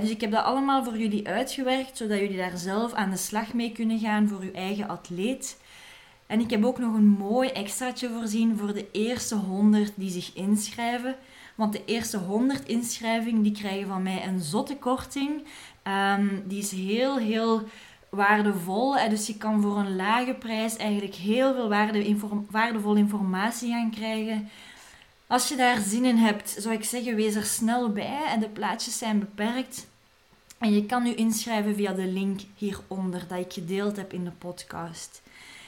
Dus 0.00 0.10
ik 0.10 0.20
heb 0.20 0.30
dat 0.30 0.44
allemaal 0.44 0.84
voor 0.84 0.98
jullie 0.98 1.28
uitgewerkt, 1.28 1.96
zodat 1.96 2.18
jullie 2.18 2.36
daar 2.36 2.58
zelf 2.58 2.92
aan 2.92 3.10
de 3.10 3.16
slag 3.16 3.52
mee 3.52 3.72
kunnen 3.72 3.98
gaan 3.98 4.28
voor 4.28 4.40
uw 4.40 4.52
eigen 4.52 4.88
atleet. 4.88 5.60
En 6.26 6.40
ik 6.40 6.50
heb 6.50 6.64
ook 6.64 6.78
nog 6.78 6.94
een 6.94 7.08
mooi 7.08 7.48
extraatje 7.48 8.08
voorzien 8.08 8.58
voor 8.58 8.72
de 8.72 8.90
eerste 8.92 9.34
100 9.34 9.92
die 9.94 10.10
zich 10.10 10.34
inschrijven. 10.34 11.16
Want 11.54 11.72
de 11.72 11.84
eerste 11.84 12.18
100 12.18 12.68
inschrijvingen 12.68 13.42
die 13.42 13.52
krijgen 13.52 13.88
van 13.88 14.02
mij 14.02 14.26
een 14.26 14.40
zotte 14.40 14.76
korting. 14.76 15.44
Ehm, 15.82 16.28
die 16.44 16.58
is 16.58 16.70
heel, 16.70 17.18
heel 17.18 17.62
waardevol. 18.16 19.08
Dus 19.08 19.26
je 19.26 19.36
kan 19.36 19.62
voor 19.62 19.78
een 19.78 19.96
lage 19.96 20.34
prijs 20.34 20.76
eigenlijk 20.76 21.14
heel 21.14 21.54
veel 21.54 21.68
waarde, 21.68 22.16
waardevolle 22.50 22.98
informatie 22.98 23.72
gaan 23.72 23.90
krijgen. 23.90 24.48
Als 25.26 25.48
je 25.48 25.56
daar 25.56 25.80
zin 25.80 26.04
in 26.04 26.16
hebt, 26.16 26.56
zou 26.58 26.74
ik 26.74 26.84
zeggen, 26.84 27.14
wees 27.14 27.34
er 27.34 27.44
snel 27.44 27.92
bij. 27.92 28.22
En 28.28 28.40
de 28.40 28.48
plaatjes 28.48 28.98
zijn 28.98 29.18
beperkt. 29.18 29.86
En 30.58 30.74
je 30.74 30.86
kan 30.86 31.06
je 31.06 31.14
inschrijven 31.14 31.74
via 31.74 31.92
de 31.92 32.06
link 32.06 32.40
hieronder 32.56 33.24
dat 33.28 33.38
ik 33.38 33.52
gedeeld 33.52 33.96
heb 33.96 34.12
in 34.12 34.24
de 34.24 34.30
podcast. 34.30 35.22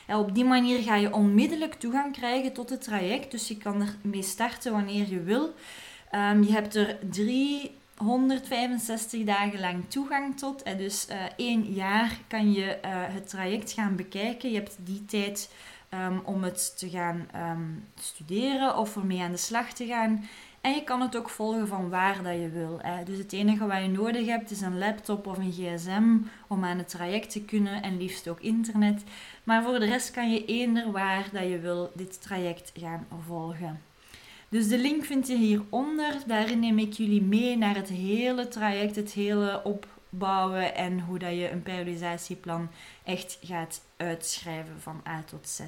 En 0.06 0.16
op 0.16 0.34
die 0.34 0.44
manier 0.44 0.82
ga 0.82 0.96
je 0.96 1.12
onmiddellijk 1.12 1.74
toegang 1.74 2.12
krijgen 2.12 2.52
tot 2.52 2.70
het 2.70 2.82
traject. 2.82 3.30
Dus 3.30 3.48
je 3.48 3.56
kan 3.56 3.88
ermee 4.02 4.22
starten 4.22 4.72
wanneer 4.72 5.08
je 5.08 5.22
wil. 5.22 5.54
Um, 6.12 6.42
je 6.42 6.52
hebt 6.52 6.74
er 6.74 6.98
365 7.94 9.24
dagen 9.24 9.60
lang 9.60 9.84
toegang 9.88 10.38
tot. 10.38 10.64
Dus 10.78 11.06
uh, 11.10 11.16
één 11.36 11.72
jaar 11.72 12.18
kan 12.26 12.52
je 12.52 12.78
uh, 12.84 12.90
het 12.90 13.28
traject 13.28 13.72
gaan 13.72 13.96
bekijken. 13.96 14.50
Je 14.50 14.56
hebt 14.56 14.76
die 14.78 15.04
tijd 15.04 15.50
um, 15.94 16.20
om 16.24 16.42
het 16.42 16.78
te 16.78 16.90
gaan 16.90 17.28
um, 17.36 17.84
studeren 17.94 18.76
of 18.76 18.96
ermee 18.96 19.22
aan 19.22 19.30
de 19.30 19.36
slag 19.36 19.72
te 19.72 19.86
gaan. 19.86 20.24
En 20.60 20.74
je 20.74 20.84
kan 20.84 21.00
het 21.00 21.16
ook 21.16 21.28
volgen 21.28 21.68
van 21.68 21.88
waar 21.88 22.22
dat 22.22 22.34
je 22.34 22.48
wil. 22.48 22.78
Hè. 22.82 23.04
Dus 23.04 23.18
het 23.18 23.32
enige 23.32 23.66
wat 23.66 23.82
je 23.82 23.88
nodig 23.88 24.26
hebt 24.26 24.50
is 24.50 24.60
een 24.60 24.78
laptop 24.78 25.26
of 25.26 25.38
een 25.38 25.52
gsm 25.52 26.16
om 26.46 26.64
aan 26.64 26.78
het 26.78 26.88
traject 26.88 27.30
te 27.30 27.44
kunnen 27.44 27.82
en 27.82 27.96
liefst 27.96 28.28
ook 28.28 28.40
internet. 28.40 29.02
Maar 29.44 29.62
voor 29.62 29.78
de 29.78 29.86
rest 29.86 30.10
kan 30.10 30.32
je 30.32 30.44
eender 30.44 30.90
waar 30.90 31.28
dat 31.32 31.42
je 31.42 31.58
wil 31.58 31.90
dit 31.94 32.22
traject 32.22 32.72
gaan 32.74 33.06
volgen. 33.26 33.80
Dus 34.54 34.68
de 34.68 34.78
link 34.78 35.04
vind 35.04 35.26
je 35.26 35.36
hieronder. 35.36 36.14
Daarin 36.26 36.60
neem 36.60 36.78
ik 36.78 36.92
jullie 36.92 37.22
mee 37.22 37.56
naar 37.56 37.74
het 37.74 37.88
hele 37.88 38.48
traject, 38.48 38.96
het 38.96 39.12
hele 39.12 39.62
opbouwen 39.64 40.74
en 40.74 41.00
hoe 41.00 41.18
dat 41.18 41.30
je 41.30 41.50
een 41.50 41.62
periodisatieplan 41.62 42.70
echt 43.04 43.38
gaat 43.42 43.80
uitschrijven 43.96 44.80
van 44.80 45.00
A 45.08 45.22
tot 45.22 45.48
Z. 45.48 45.60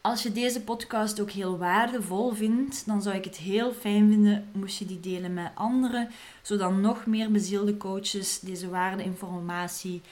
Als 0.00 0.22
je 0.22 0.32
deze 0.32 0.60
podcast 0.60 1.20
ook 1.20 1.30
heel 1.30 1.58
waardevol 1.58 2.32
vindt, 2.32 2.86
dan 2.86 3.02
zou 3.02 3.16
ik 3.16 3.24
het 3.24 3.36
heel 3.36 3.72
fijn 3.72 4.08
vinden 4.10 4.48
moest 4.52 4.78
je 4.78 4.86
die 4.86 5.00
delen 5.00 5.34
met 5.34 5.50
anderen, 5.54 6.08
zodat 6.42 6.72
nog 6.72 7.06
meer 7.06 7.30
bezielde 7.30 7.76
coaches 7.76 8.38
deze 8.38 8.68
waardeinformatie, 8.68 10.02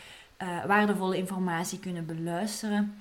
uh, 0.43 0.65
waardevolle 0.65 1.17
informatie 1.17 1.79
kunnen 1.79 2.07
beluisteren. 2.07 2.99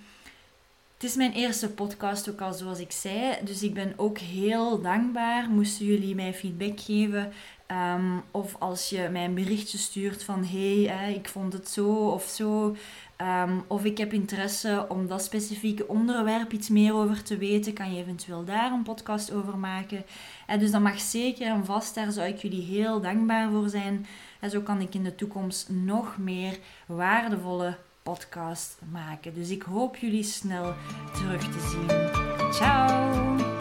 Het 0.97 1.09
is 1.09 1.15
mijn 1.15 1.31
eerste 1.31 1.69
podcast, 1.69 2.29
ook 2.29 2.41
al 2.41 2.53
zoals 2.53 2.79
ik 2.79 2.91
zei. 2.91 3.35
Dus 3.43 3.63
ik 3.63 3.73
ben 3.73 3.93
ook 3.95 4.17
heel 4.17 4.81
dankbaar. 4.81 5.49
Moesten 5.49 5.85
jullie 5.85 6.15
mij 6.15 6.33
feedback 6.33 6.79
geven. 6.79 7.33
Ehm, 7.65 8.17
of 8.31 8.55
als 8.59 8.89
je 8.89 9.09
mij 9.11 9.25
een 9.25 9.33
berichtje 9.33 9.77
stuurt 9.77 10.23
van 10.23 10.45
hey, 10.45 11.13
ik 11.13 11.27
vond 11.29 11.53
het 11.53 11.69
zo 11.69 11.87
of 11.87 12.23
zo. 12.23 12.75
Ehm, 13.15 13.59
of 13.67 13.85
ik 13.85 13.97
heb 13.97 14.13
interesse 14.13 14.85
om 14.89 15.07
dat 15.07 15.23
specifieke 15.23 15.87
onderwerp 15.87 16.51
iets 16.51 16.69
meer 16.69 16.93
over 16.93 17.23
te 17.23 17.37
weten. 17.37 17.73
Kan 17.73 17.93
je 17.93 18.01
eventueel 18.01 18.45
daar 18.45 18.71
een 18.71 18.83
podcast 18.83 19.31
over 19.31 19.57
maken? 19.57 20.05
En 20.47 20.59
dus 20.59 20.71
dat 20.71 20.81
mag 20.81 20.99
zeker 20.99 21.47
en 21.47 21.65
vast. 21.65 21.95
Daar 21.95 22.11
zou 22.11 22.27
ik 22.27 22.37
jullie 22.37 22.63
heel 22.63 23.01
dankbaar 23.01 23.49
voor 23.49 23.69
zijn. 23.69 24.05
En 24.39 24.49
zo 24.49 24.61
kan 24.61 24.81
ik 24.81 24.93
in 24.93 25.03
de 25.03 25.15
toekomst 25.15 25.69
nog 25.69 26.17
meer 26.17 26.57
waardevolle 26.85 27.77
podcast 28.07 28.77
maken. 28.91 29.33
Dus 29.33 29.49
ik 29.49 29.61
hoop 29.61 29.95
jullie 29.95 30.23
snel 30.23 30.73
terug 31.13 31.41
te 31.41 31.67
zien. 31.69 32.51
Ciao! 32.53 33.56